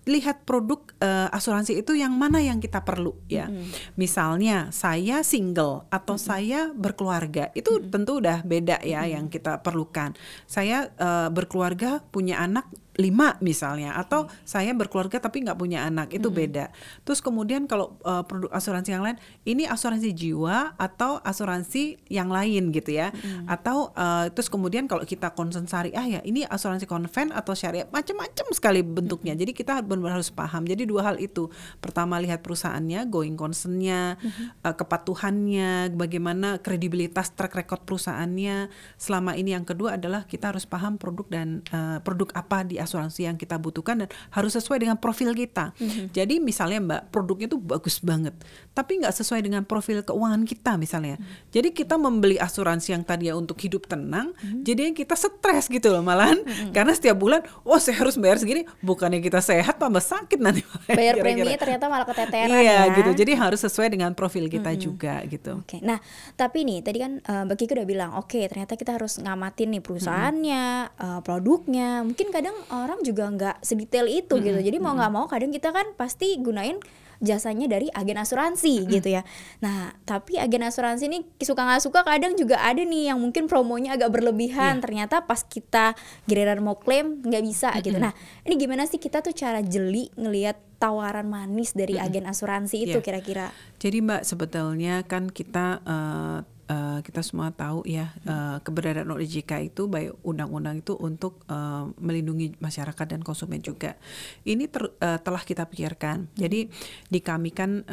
lihat 0.05 0.43
produk 0.43 0.83
eh, 0.99 1.29
asuransi 1.31 1.79
itu 1.79 1.95
yang 1.95 2.13
mana 2.13 2.43
yang 2.43 2.59
kita 2.59 2.83
perlu 2.83 3.15
ya. 3.31 3.47
Misalnya 3.95 4.69
saya 4.75 5.23
single 5.23 5.87
atau 5.87 6.19
saya 6.19 6.69
berkeluarga 6.75 7.49
itu 7.55 7.79
tentu 7.87 8.19
udah 8.19 8.43
beda 8.43 8.83
ya 8.83 9.07
yang 9.07 9.31
kita 9.31 9.63
perlukan. 9.63 10.13
Saya 10.45 10.91
eh, 10.93 11.29
berkeluarga 11.31 12.03
punya 12.11 12.41
anak 12.43 12.67
lima 12.93 13.41
misalnya 13.41 13.97
atau 13.97 14.29
saya 14.45 14.69
berkeluarga 14.77 15.17
tapi 15.17 15.41
nggak 15.41 15.57
punya 15.57 15.89
anak 15.89 16.13
itu 16.13 16.29
beda. 16.29 16.69
Terus 17.01 17.25
kemudian 17.25 17.65
kalau 17.65 17.97
uh, 18.05 18.21
produk 18.21 18.53
asuransi 18.53 18.93
yang 18.93 19.01
lain 19.01 19.17
ini 19.49 19.65
asuransi 19.65 20.13
jiwa 20.13 20.77
atau 20.77 21.17
asuransi 21.25 21.97
yang 22.13 22.29
lain 22.29 22.69
gitu 22.69 22.93
ya. 22.93 23.09
Atau 23.49 23.89
uh, 23.97 24.29
terus 24.29 24.45
kemudian 24.45 24.85
kalau 24.85 25.01
kita 25.09 25.33
concern 25.33 25.65
syariah 25.65 26.19
ya 26.19 26.21
ini 26.21 26.45
asuransi 26.45 26.85
konven 26.85 27.33
atau 27.33 27.57
syariah 27.57 27.89
macam-macam 27.89 28.45
sekali 28.53 28.85
bentuknya. 28.85 29.33
Jadi 29.33 29.57
kita 29.57 29.81
benar-benar 29.81 30.21
harus 30.21 30.29
paham. 30.29 30.61
Jadi 30.69 30.85
dua 30.85 31.09
hal 31.09 31.17
itu. 31.17 31.49
Pertama 31.81 32.21
lihat 32.21 32.45
perusahaannya 32.45 33.09
going 33.09 33.33
concernnya 33.33 34.21
uh, 34.61 34.75
kepatuhannya 34.77 35.97
bagaimana 35.97 36.61
kredibilitas 36.61 37.33
track 37.33 37.57
record 37.57 37.81
perusahaannya. 37.89 38.69
Selama 39.01 39.33
ini 39.33 39.57
yang 39.57 39.65
kedua 39.65 39.97
adalah 39.97 40.29
kita 40.29 40.53
harus 40.53 40.69
paham 40.69 41.01
produk 41.01 41.25
dan 41.25 41.65
uh, 41.73 41.97
produk 42.05 42.29
apa 42.37 42.61
di 42.61 42.82
asuransi 42.83 43.25
yang 43.25 43.39
kita 43.39 43.55
butuhkan 43.57 44.05
dan 44.05 44.09
harus 44.35 44.53
sesuai 44.53 44.83
dengan 44.83 44.99
profil 44.99 45.31
kita. 45.31 45.71
Jadi 46.11 46.43
misalnya 46.43 46.79
Mbak 46.83 47.01
produknya 47.09 47.47
itu 47.49 47.57
bagus 47.57 48.03
banget, 48.03 48.35
tapi 48.73 48.97
nggak 49.01 49.13
sesuai 49.13 49.45
dengan 49.45 49.61
profil 49.69 50.01
keuangan 50.01 50.49
kita 50.49 50.81
misalnya. 50.81 51.21
Jadi 51.53 51.77
kita 51.77 51.93
membeli 52.01 52.41
asuransi 52.41 52.97
yang 52.97 53.05
tadi 53.05 53.29
ya 53.29 53.37
untuk 53.37 53.57
hidup 53.61 53.85
tenang, 53.85 54.33
jadinya 54.65 54.97
kita 54.97 55.13
stres 55.13 55.69
gitu 55.69 55.93
loh 55.93 56.01
malahan 56.01 56.41
karena 56.75 56.93
setiap 56.97 57.21
bulan, 57.21 57.45
oh 57.61 57.77
saya 57.77 58.01
harus 58.01 58.17
bayar 58.17 58.41
segini, 58.41 58.65
bukannya 58.81 59.21
kita 59.21 59.39
sehat 59.45 59.77
tambah 59.77 60.01
sakit 60.01 60.41
nanti. 60.41 60.65
Bayar 60.89 61.21
premi 61.21 61.53
ternyata 61.53 61.85
malah 61.85 62.09
keteteran 62.09 62.49
Iya 62.49 62.89
ya. 62.89 62.95
gitu. 62.97 63.11
Jadi 63.13 63.31
harus 63.37 63.61
sesuai 63.61 63.93
dengan 63.93 64.11
profil 64.17 64.49
kita 64.49 64.73
juga 64.73 65.21
gitu. 65.29 65.61
Oke, 65.61 65.77
nah 65.85 66.01
tapi 66.33 66.65
nih 66.65 66.81
tadi 66.81 66.97
kan 66.97 67.21
eh, 67.21 67.43
Mbak 67.45 67.55
Kiki 67.61 67.73
udah 67.77 67.87
bilang, 67.87 68.11
oke 68.17 68.41
ternyata 68.49 68.73
kita 68.73 68.97
harus 68.97 69.21
ngamatin 69.21 69.69
nih 69.77 69.81
perusahaannya, 69.85 70.65
eh, 70.97 71.19
produknya. 71.21 72.01
Mungkin 72.01 72.33
kadang 72.33 72.57
orang 72.73 73.05
juga 73.05 73.29
nggak 73.29 73.55
sedetail 73.61 74.09
itu 74.09 74.41
gitu. 74.41 74.59
Jadi 74.59 74.77
mau 74.81 74.97
nggak 74.97 75.13
mau 75.13 75.29
kadang 75.29 75.53
kita 75.53 75.69
kan 75.69 75.93
pasti 75.93 76.41
gunain 76.41 76.81
jasanya 77.23 77.71
dari 77.71 77.87
agen 77.89 78.19
asuransi 78.19 78.83
gitu 78.91 79.07
ya. 79.09 79.23
Nah 79.63 79.95
tapi 80.03 80.35
agen 80.35 80.67
asuransi 80.67 81.07
ini 81.07 81.23
suka 81.39 81.63
nggak 81.63 81.81
suka 81.81 82.03
kadang 82.03 82.35
juga 82.35 82.59
ada 82.59 82.83
nih 82.83 83.09
yang 83.09 83.17
mungkin 83.23 83.47
promonya 83.47 83.95
agak 83.95 84.11
berlebihan. 84.11 84.83
Ternyata 84.83 85.23
pas 85.23 85.39
kita 85.41 85.95
giliran 86.27 86.59
mau 86.59 86.75
klaim 86.75 87.23
nggak 87.23 87.43
bisa 87.43 87.71
gitu. 87.79 87.95
Nah 87.95 88.11
ini 88.43 88.59
gimana 88.59 88.83
sih 88.83 88.99
kita 88.99 89.23
tuh 89.23 89.31
cara 89.31 89.63
jeli 89.63 90.11
ngelihat 90.19 90.59
tawaran 90.77 91.31
manis 91.31 91.71
dari 91.71 91.95
agen 91.95 92.27
asuransi 92.27 92.83
itu 92.83 92.99
Iya. 92.99 93.05
kira-kira? 93.07 93.47
Jadi 93.79 94.03
Mbak 94.03 94.27
sebetulnya 94.27 94.99
kan 95.07 95.31
kita 95.31 95.79
eh, 95.79 96.39
eh, 96.73 96.99
kita 97.05 97.21
semua 97.21 97.53
tahu 97.53 97.85
ya 97.85 98.09
eh, 98.25 98.57
keberadaan 98.65 99.13
OJK 99.13 99.69
itu 99.69 99.85
baik 99.85 100.17
undang-undang 100.25 100.81
itu 100.81 100.97
untuk 100.97 101.45
eh, 101.45 101.85
melindungi 102.01 102.57
masyarakat 102.57 103.05
dan 103.05 103.21
konsumen 103.21 103.61
juga. 103.61 103.93
Ini 104.41 104.65
ter- 104.73 104.97
eh, 104.97 105.19
telah 105.21 105.45
kita 105.45 105.69
pikirkan. 105.69 106.33
Jadi 106.33 106.65
di 107.13 107.19
kami 107.21 107.53
kan 107.53 107.85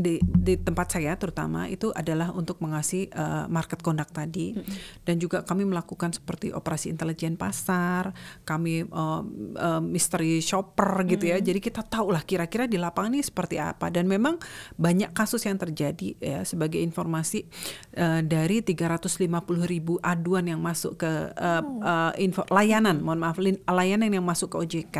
di, 0.00 0.18
di 0.24 0.56
tempat 0.56 0.96
saya 0.96 1.14
terutama 1.14 1.68
itu 1.68 1.92
adalah 1.94 2.32
untuk 2.32 2.58
mengasih 2.64 3.12
eh, 3.12 3.44
market 3.46 3.84
conduct 3.84 4.16
tadi. 4.16 4.56
Dan 5.04 5.20
juga 5.20 5.44
kami 5.44 5.68
melakukan 5.68 6.16
seperti 6.16 6.50
operasi 6.50 6.90
intelijen 6.90 7.36
pasar, 7.36 8.10
kami 8.44 8.84
eh, 8.84 9.22
eh, 9.60 9.82
mystery 9.84 10.40
shopper 10.40 11.04
gitu 11.06 11.30
ya. 11.30 11.38
Jadi 11.38 11.60
kita 11.60 11.84
tahu 11.84 12.12
lah 12.12 12.24
kira-kira 12.24 12.64
di 12.64 12.80
lapangan 12.80 13.14
ini 13.14 13.24
seperti 13.24 13.60
apa. 13.60 13.92
Dan 13.92 14.08
memang 14.08 14.40
banyak 14.76 15.12
kasus 15.12 15.44
yang 15.44 15.60
terjadi 15.60 16.16
ya 16.18 16.40
sebagai 16.42 16.80
informasi 16.80 17.46
eh, 17.94 18.20
dari 18.24 18.64
350 18.64 19.28
ribu 19.68 20.00
aduan 20.00 20.48
yang 20.48 20.60
masuk 20.60 21.00
ke 21.00 21.12
eh, 21.36 21.62
eh, 21.62 22.12
info 22.24 22.42
layanan, 22.48 23.04
mohon 23.04 23.20
maaf 23.20 23.38
layanan 23.68 24.10
yang 24.10 24.24
masuk 24.24 24.54
ke 24.54 24.56
OJK 24.56 24.98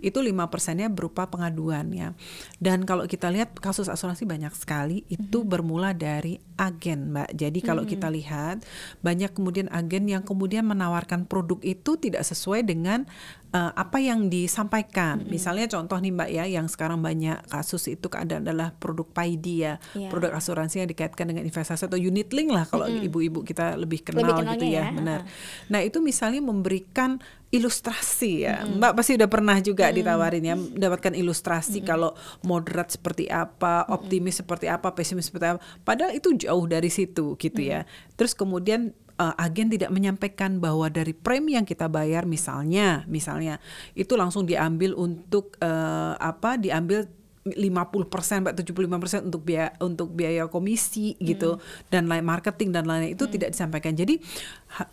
itu 0.00 0.18
lima 0.22 0.48
persennya 0.48 0.88
berupa 0.88 1.28
pengaduan 1.28 1.90
ya. 1.92 2.16
Dan 2.58 2.88
kalau 2.88 3.04
kita 3.04 3.28
lihat 3.28 3.56
kasus 3.58 3.90
asuransi 3.90 4.24
banyak 4.30 4.54
sekali 4.54 5.02
itu 5.10 5.42
bermula 5.42 5.90
dari 5.90 6.38
agen, 6.54 7.10
Mbak. 7.10 7.34
Jadi 7.34 7.58
kalau 7.66 7.82
kita 7.82 8.06
lihat 8.06 8.62
banyak 9.02 9.34
kemudian 9.34 9.66
agen 9.74 10.06
yang 10.06 10.22
kemudian 10.22 10.62
menawarkan 10.62 11.26
produk 11.26 11.58
itu 11.66 11.98
tidak 11.98 12.22
sesuai 12.22 12.62
dengan 12.62 13.10
eh, 13.50 13.72
apa 13.74 13.98
yang 13.98 14.30
disampaikan. 14.30 15.26
Misalnya 15.26 15.66
contoh 15.66 15.98
nih 15.98 16.12
Mbak 16.14 16.30
ya 16.30 16.44
yang 16.46 16.66
sekarang 16.70 17.02
banyak 17.02 17.46
kasus 17.50 17.90
itu 17.90 18.06
keadaan 18.06 18.46
adalah 18.46 18.74
produk 18.74 19.06
PAIDI 19.10 19.54
ya, 19.58 19.74
Iya. 19.94 20.08
produk 20.08 20.34
asuransi 20.38 20.82
yang 20.82 20.90
dikaitkan 20.90 21.26
dengan 21.30 21.44
investasi 21.46 21.90
atau 21.90 21.98
unit 21.98 22.30
link 22.30 22.50
lah 22.50 22.64
kalau 22.70 22.86
ibu-ibu 22.86 23.42
kita 23.42 23.74
lebih 23.74 24.06
kenal 24.06 24.30
Lebih 24.30 24.56
gitu 24.58 24.66
ya, 24.70 24.90
ya, 24.90 24.94
benar. 24.94 25.20
Nah, 25.66 25.80
itu 25.82 25.98
misalnya 25.98 26.40
memberikan 26.42 27.18
ilustrasi 27.50 28.46
ya. 28.46 28.62
Mbak 28.62 28.92
pasti 28.94 29.18
udah 29.18 29.26
pernah 29.26 29.58
juga 29.58 29.90
ditawarin 29.90 30.44
ya 30.46 30.54
mendapatkan 30.54 31.18
ilustrasi 31.18 31.82
kalau 31.82 32.14
moderat 32.46 32.94
seperti 32.94 33.26
apa, 33.26 33.90
optimis 33.90 34.38
seperti 34.38 34.70
apa, 34.70 34.94
pesimis 34.94 35.26
seperti 35.26 35.58
apa. 35.58 35.60
Padahal 35.82 36.14
itu 36.14 36.30
jauh 36.38 36.64
dari 36.70 36.86
situ 36.88 37.34
gitu 37.34 37.60
ya. 37.60 37.82
Terus 38.14 38.38
kemudian 38.38 38.94
eh, 39.20 39.34
agen 39.36 39.68
tidak 39.68 39.92
menyampaikan 39.92 40.56
bahwa 40.56 40.88
dari 40.88 41.12
premi 41.12 41.54
yang 41.54 41.68
kita 41.68 41.86
bayar 41.92 42.24
misalnya 42.24 43.04
misalnya 43.04 43.60
itu 43.92 44.16
langsung 44.16 44.48
diambil 44.48 44.96
untuk 44.96 45.60
eh, 45.60 46.14
apa 46.16 46.56
diambil 46.56 47.19
50% 47.54 48.44
mbak 48.46 48.54
75% 48.58 49.28
untuk 49.28 49.42
biaya 49.42 49.74
untuk 49.82 50.08
biaya 50.14 50.46
komisi 50.46 51.14
gitu 51.20 51.58
dan 51.88 52.06
lain 52.06 52.24
marketing 52.24 52.70
dan 52.74 52.86
lain 52.86 53.14
itu 53.14 53.26
tidak 53.26 53.54
disampaikan. 53.54 53.94
Jadi 53.94 54.18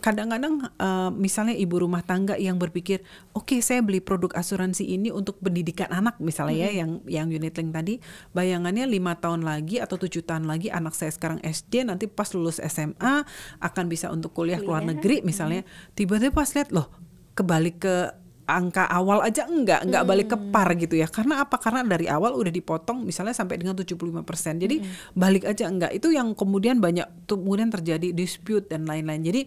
kadang-kadang 0.02 0.74
eh, 0.78 1.10
misalnya 1.14 1.54
ibu 1.54 1.78
rumah 1.78 2.02
tangga 2.02 2.34
yang 2.36 2.58
berpikir 2.58 3.06
oke 3.38 3.58
saya 3.62 3.86
beli 3.86 4.02
produk 4.02 4.34
asuransi 4.34 4.84
ini 4.84 5.14
untuk 5.14 5.38
pendidikan 5.38 5.90
anak 5.94 6.18
misalnya 6.18 6.68
ya 6.68 6.84
yang 6.84 6.92
yang 7.06 7.28
unit 7.30 7.54
link 7.54 7.72
tadi 7.72 8.02
bayangannya 8.34 8.90
lima 8.90 9.14
tahun 9.18 9.46
lagi 9.46 9.78
atau 9.78 10.02
tujuh 10.02 10.26
tahun 10.26 10.50
lagi 10.50 10.74
anak 10.74 10.98
saya 10.98 11.14
sekarang 11.14 11.38
SD 11.46 11.86
nanti 11.86 12.10
pas 12.10 12.28
lulus 12.34 12.58
SMA 12.58 13.24
akan 13.62 13.86
bisa 13.86 14.10
untuk 14.10 14.34
kuliah 14.34 14.58
ke 14.58 14.68
luar 14.68 14.84
negeri 14.84 15.22
misalnya. 15.22 15.62
Tiba-tiba 15.94 16.34
pas 16.34 16.50
lihat 16.54 16.74
loh 16.74 16.90
kebalik 17.38 17.86
ke 17.86 18.27
angka 18.48 18.88
awal 18.88 19.20
aja 19.28 19.44
enggak 19.44 19.84
enggak 19.84 20.04
balik 20.08 20.28
ke 20.32 20.38
par 20.56 20.72
gitu 20.80 20.96
ya. 20.96 21.12
Karena 21.12 21.44
apa? 21.44 21.60
Karena 21.60 21.84
dari 21.84 22.08
awal 22.08 22.32
udah 22.32 22.48
dipotong 22.50 23.04
misalnya 23.04 23.36
sampai 23.36 23.60
dengan 23.60 23.76
75% 23.76 24.24
jadi 24.64 24.80
balik 25.12 25.44
aja 25.44 25.68
enggak. 25.68 25.92
Itu 25.92 26.16
yang 26.16 26.32
kemudian 26.32 26.80
banyak 26.80 27.28
tuh 27.28 27.44
kemudian 27.44 27.68
terjadi 27.68 28.16
dispute 28.16 28.72
dan 28.72 28.88
lain-lain. 28.88 29.20
Jadi 29.20 29.42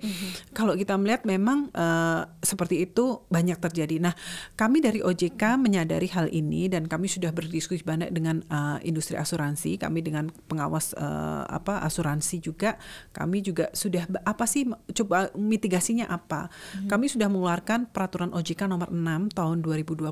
kalau 0.53 0.77
kita 0.77 1.01
melihat 1.01 1.25
memang 1.25 1.73
eh, 1.73 2.29
seperti 2.45 2.85
itu 2.85 3.25
banyak 3.33 3.57
terjadi. 3.57 3.97
Nah 4.05 4.13
kami 4.61 4.85
dari 4.85 5.01
OJK 5.01 5.57
menyadari 5.57 6.13
hal 6.13 6.29
ini 6.29 6.69
dan 6.69 6.85
kami 6.85 7.09
sudah 7.09 7.33
berdiskusi 7.33 7.81
banyak 7.81 8.13
dengan 8.13 8.45
eh, 8.45 8.79
industri 8.85 9.17
asuransi. 9.17 9.81
Kami 9.81 10.05
dengan 10.05 10.29
pengawas 10.29 10.93
eh, 10.93 11.45
apa 11.49 11.81
asuransi 11.89 12.37
juga. 12.45 12.77
Kami 13.17 13.41
juga 13.41 13.73
sudah 13.73 14.05
apa 14.29 14.45
sih 14.45 14.69
coba 14.93 15.33
mitigasinya 15.33 16.05
apa? 16.13 16.53
Kami 16.85 17.09
sudah 17.09 17.33
mengeluarkan 17.33 17.89
peraturan 17.89 18.37
OJK 18.37 18.69
nomor 18.69 18.90
6 18.91 19.31
tahun 19.33 19.63
2022 19.63 20.11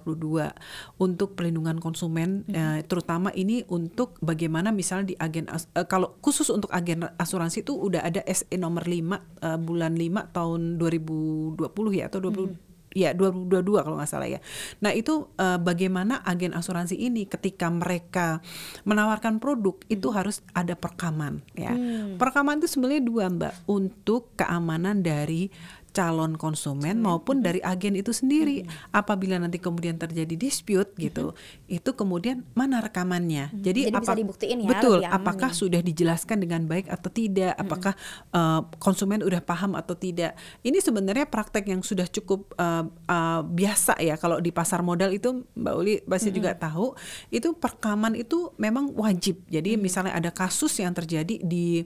untuk 0.96 1.28
pelindungan 1.34 1.82
konsumen 1.82 2.46
eh, 2.48 2.80
terutama 2.86 3.34
ini 3.34 3.66
untuk 3.68 4.14
bagaimana 4.18 4.70
misalnya 4.70 5.12
di 5.12 5.16
agen 5.18 5.50
as- 5.50 5.68
eh, 5.74 5.84
kalau 5.84 6.16
khusus 6.22 6.48
untuk 6.48 6.70
agen 6.70 7.10
asuransi 7.18 7.66
itu 7.66 7.74
udah 7.74 8.00
ada 8.00 8.22
SE 8.24 8.54
nomor 8.54 8.86
5 8.86 9.18
eh, 9.42 9.58
bulan 9.58 9.98
5 9.98 10.30
tahun 10.30 10.60
2020 10.78 11.58
ya 11.92 12.06
atau 12.06 12.22
20 12.22 12.56
Ya 12.96 13.12
2022 13.12 13.84
kalau 13.84 14.00
nggak 14.00 14.08
salah 14.08 14.24
ya. 14.24 14.40
Nah 14.80 14.96
itu 14.96 15.28
eh, 15.36 15.60
bagaimana 15.60 16.24
agen 16.24 16.56
asuransi 16.56 16.96
ini 16.96 17.28
ketika 17.28 17.68
mereka 17.68 18.40
menawarkan 18.88 19.36
produk 19.38 19.76
itu 19.92 20.08
harus 20.08 20.40
ada 20.56 20.72
perekaman 20.72 21.44
ya. 21.52 21.76
Perekaman 22.16 22.64
itu 22.64 22.66
sebenarnya 22.66 23.04
dua 23.04 23.28
mbak 23.28 23.68
untuk 23.68 24.32
keamanan 24.34 25.04
dari 25.04 25.52
calon 25.98 26.38
konsumen 26.38 27.02
maupun 27.02 27.42
dari 27.42 27.58
agen 27.58 27.98
itu 27.98 28.14
sendiri. 28.14 28.62
Apabila 28.94 29.34
nanti 29.34 29.58
kemudian 29.58 29.98
terjadi 29.98 30.38
dispute 30.38 30.94
gitu, 30.94 31.34
itu 31.66 31.90
kemudian 31.90 32.46
mana 32.54 32.78
rekamannya. 32.78 33.50
Jadi, 33.50 33.90
Jadi 33.90 33.98
bisa 33.98 34.14
dibuktiin 34.14 34.58
ya, 34.62 34.70
Betul. 34.70 35.02
Apakah 35.02 35.50
ya. 35.50 35.58
sudah 35.58 35.80
dijelaskan 35.82 36.38
dengan 36.38 36.70
baik 36.70 36.86
atau 36.86 37.10
tidak? 37.10 37.58
Apakah 37.58 37.98
eh, 38.30 38.60
konsumen 38.78 39.26
udah 39.26 39.42
paham 39.42 39.74
atau 39.74 39.98
tidak? 39.98 40.38
Ini 40.62 40.78
sebenarnya 40.78 41.26
praktek 41.26 41.66
yang 41.66 41.82
sudah 41.82 42.06
cukup 42.06 42.54
eh, 42.54 42.86
eh, 42.86 43.40
biasa 43.42 43.98
ya 43.98 44.14
kalau 44.14 44.38
di 44.38 44.54
pasar 44.54 44.86
modal 44.86 45.10
itu 45.10 45.42
Mbak 45.58 45.74
Uli 45.74 45.94
pasti 46.06 46.30
juga 46.30 46.54
tahu 46.54 46.94
itu 47.34 47.58
perekaman 47.58 48.14
itu 48.14 48.54
memang 48.54 48.94
wajib. 48.94 49.42
Jadi 49.50 49.74
misalnya 49.74 50.14
ada 50.14 50.30
kasus 50.30 50.78
yang 50.78 50.94
terjadi 50.94 51.42
di 51.42 51.82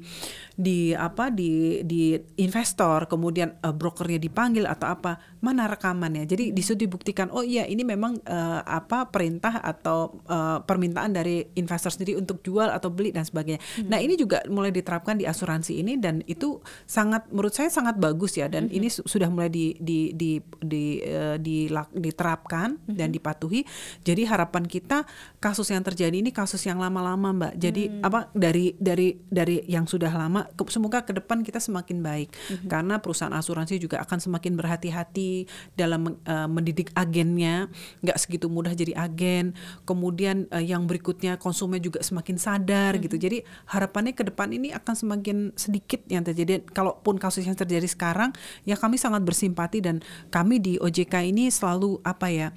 di 0.53 0.93
apa 0.93 1.33
di 1.33 1.81
di 1.89 2.13
investor 2.37 3.09
kemudian 3.09 3.57
eh, 3.57 3.73
brokernya 4.03 4.19
dipanggil 4.19 4.67
atau 4.67 4.91
apa 4.91 5.23
mana 5.39 5.71
rekamannya. 5.71 6.27
Jadi 6.27 6.51
di 6.51 6.59
situ 6.59 6.87
dibuktikan 6.87 7.31
oh 7.31 7.47
iya 7.47 7.63
ini 7.71 7.87
memang 7.87 8.19
eh, 8.27 8.61
apa 8.67 9.07
perintah 9.15 9.63
atau 9.63 10.19
eh, 10.27 10.59
permintaan 10.67 11.15
dari 11.15 11.47
investor 11.55 11.95
sendiri 11.95 12.19
untuk 12.19 12.43
jual 12.43 12.67
atau 12.67 12.91
beli 12.91 13.15
dan 13.15 13.23
sebagainya. 13.23 13.63
Nah, 13.87 14.03
ini 14.03 14.19
juga 14.19 14.43
mulai 14.51 14.75
diterapkan 14.75 15.15
di 15.15 15.25
asuransi 15.25 15.79
ini 15.79 16.03
dan 16.03 16.27
itu 16.27 16.59
sangat 16.85 17.31
menurut 17.31 17.55
saya 17.55 17.71
sangat 17.71 17.95
bagus 18.03 18.35
ya 18.35 18.51
dan 18.51 18.67
ini 18.75 18.91
su- 18.91 19.07
sudah 19.07 19.31
mulai 19.31 19.47
di 19.47 19.79
di 19.79 20.11
di 20.19 20.43
di 20.59 20.99
eh, 20.99 21.39
dilak- 21.39 21.95
diterapkan 21.95 22.83
dan 22.91 23.15
dipatuhi. 23.15 23.63
Jadi 24.03 24.27
harapan 24.27 24.67
kita 24.67 25.07
kasus 25.39 25.71
yang 25.71 25.87
terjadi 25.87 26.19
ini 26.19 26.35
kasus 26.35 26.67
yang 26.67 26.83
lama-lama, 26.83 27.31
Mbak. 27.31 27.53
Jadi 27.55 27.83
apa 28.03 28.27
dari 28.35 28.75
dari 28.83 29.15
dari 29.31 29.63
yang 29.71 29.87
sudah 29.87 30.11
lama 30.11 30.49
semoga 30.67 31.05
ke 31.05 31.13
depan 31.13 31.45
kita 31.45 31.61
semakin 31.61 32.01
baik 32.01 32.33
karena 32.65 32.97
perusahaan 32.97 33.35
asuransi 33.37 33.77
juga 33.83 33.99
akan 34.07 34.19
semakin 34.23 34.55
berhati-hati 34.55 35.51
dalam 35.75 36.15
uh, 36.23 36.47
mendidik 36.47 36.95
agennya, 36.95 37.67
nggak 38.07 38.19
segitu 38.23 38.47
mudah 38.47 38.71
jadi 38.71 38.95
agen. 38.95 39.59
Kemudian 39.83 40.47
uh, 40.55 40.63
yang 40.63 40.87
berikutnya 40.87 41.43
konsumen 41.43 41.83
juga 41.83 41.99
semakin 42.01 42.39
sadar 42.39 43.03
gitu. 43.03 43.19
Mm-hmm. 43.19 43.27
Jadi 43.27 43.39
harapannya 43.75 44.15
ke 44.15 44.23
depan 44.23 44.55
ini 44.55 44.71
akan 44.71 44.95
semakin 44.95 45.37
sedikit 45.59 46.07
yang 46.07 46.23
terjadi. 46.23 46.63
Kalaupun 46.71 47.19
kasus 47.19 47.43
yang 47.43 47.59
terjadi 47.59 47.91
sekarang, 47.91 48.31
ya 48.63 48.79
kami 48.79 48.95
sangat 48.95 49.27
bersimpati 49.27 49.83
dan 49.83 49.99
kami 50.31 50.63
di 50.63 50.79
OJK 50.79 51.27
ini 51.27 51.51
selalu 51.51 51.99
apa 52.07 52.31
ya? 52.31 52.49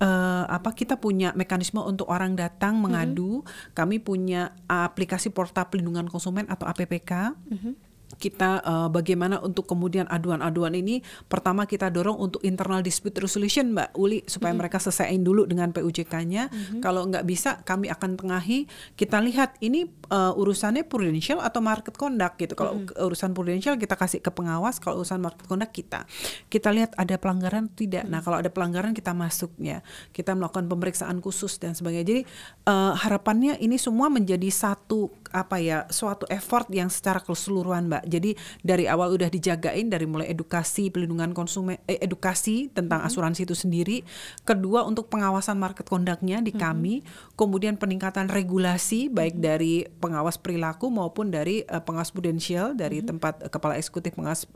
uh, 0.00 0.44
apa 0.48 0.72
kita 0.72 0.96
punya 0.96 1.30
mekanisme 1.36 1.78
untuk 1.84 2.08
orang 2.08 2.34
datang 2.34 2.80
mengadu. 2.80 3.44
Mm-hmm. 3.44 3.76
Kami 3.76 3.96
punya 4.00 4.56
aplikasi 4.66 5.30
portal 5.30 5.68
pelindungan 5.68 6.08
konsumen 6.08 6.48
atau 6.48 6.66
APPK. 6.66 7.36
Mm-hmm 7.36 7.89
kita 8.18 8.64
uh, 8.66 8.88
bagaimana 8.90 9.38
untuk 9.38 9.70
kemudian 9.70 10.08
aduan-aduan 10.10 10.74
ini 10.74 11.04
pertama 11.30 11.68
kita 11.68 11.92
dorong 11.92 12.18
untuk 12.18 12.42
internal 12.42 12.82
dispute 12.82 13.14
resolution 13.22 13.70
Mbak 13.70 13.94
Uli 13.94 14.26
supaya 14.26 14.50
mm 14.50 14.58
-hmm. 14.58 14.58
mereka 14.58 14.78
selesaiin 14.82 15.22
dulu 15.22 15.46
dengan 15.46 15.70
PUJK-nya. 15.70 16.50
Mm 16.50 16.54
-hmm. 16.54 16.80
Kalau 16.82 17.06
nggak 17.06 17.24
bisa 17.28 17.62
kami 17.62 17.86
akan 17.92 18.18
tengahi. 18.18 18.66
Kita 18.98 19.22
lihat 19.22 19.60
ini 19.62 19.86
uh, 20.10 20.34
urusannya 20.34 20.82
prudential 20.88 21.38
atau 21.38 21.62
market 21.62 21.94
conduct 21.94 22.40
gitu. 22.40 22.58
Kalau 22.58 22.82
mm 22.82 22.90
-hmm. 22.90 23.06
urusan 23.06 23.30
prudential 23.36 23.74
kita 23.78 23.94
kasih 23.94 24.18
ke 24.18 24.30
pengawas, 24.34 24.82
kalau 24.82 25.02
urusan 25.02 25.22
market 25.22 25.46
conduct 25.46 25.72
kita. 25.76 26.08
Kita 26.50 26.74
lihat 26.74 26.98
ada 26.98 27.14
pelanggaran 27.20 27.70
tidak. 27.70 28.04
Mm 28.04 28.10
-hmm. 28.10 28.18
Nah, 28.18 28.20
kalau 28.24 28.36
ada 28.42 28.50
pelanggaran 28.50 28.92
kita 28.96 29.14
masuknya. 29.14 29.84
Kita 30.10 30.34
melakukan 30.34 30.66
pemeriksaan 30.66 31.22
khusus 31.22 31.60
dan 31.62 31.76
sebagainya. 31.76 32.06
Jadi 32.06 32.22
uh, 32.66 32.96
harapannya 32.96 33.60
ini 33.60 33.76
semua 33.76 34.08
menjadi 34.08 34.48
satu 34.48 35.12
apa 35.30 35.62
ya, 35.62 35.86
suatu 35.92 36.26
effort 36.26 36.66
yang 36.74 36.90
secara 36.90 37.22
keseluruhan 37.22 37.86
Mbak 37.86 37.99
jadi 38.04 38.34
dari 38.64 38.88
awal 38.90 39.14
udah 39.14 39.28
dijagain 39.28 39.86
dari 39.92 40.06
mulai 40.08 40.32
edukasi 40.32 40.88
pelindungan 40.90 41.36
konsumen, 41.36 41.78
eh, 41.86 42.00
edukasi 42.00 42.72
tentang 42.72 43.04
mm 43.04 43.06
-hmm. 43.06 43.14
asuransi 43.14 43.40
itu 43.44 43.54
sendiri. 43.54 44.02
Kedua 44.42 44.82
untuk 44.88 45.12
pengawasan 45.12 45.60
market 45.60 45.86
conduct-nya 45.86 46.40
di 46.40 46.50
mm 46.52 46.56
-hmm. 46.56 46.64
kami, 46.64 46.94
kemudian 47.36 47.76
peningkatan 47.76 48.32
regulasi 48.32 49.12
baik 49.12 49.36
mm 49.36 49.40
-hmm. 49.40 49.48
dari 49.50 49.74
pengawas 50.00 50.36
perilaku 50.40 50.88
maupun 50.88 51.30
dari 51.30 51.62
uh, 51.68 51.82
pengawas 51.84 52.10
prudensial 52.10 52.74
dari 52.74 53.00
mm 53.00 53.02
-hmm. 53.04 53.10
tempat 53.14 53.34
uh, 53.44 53.50
kepala 53.52 53.76
eksekutif 53.76 54.16
pengawas 54.16 54.48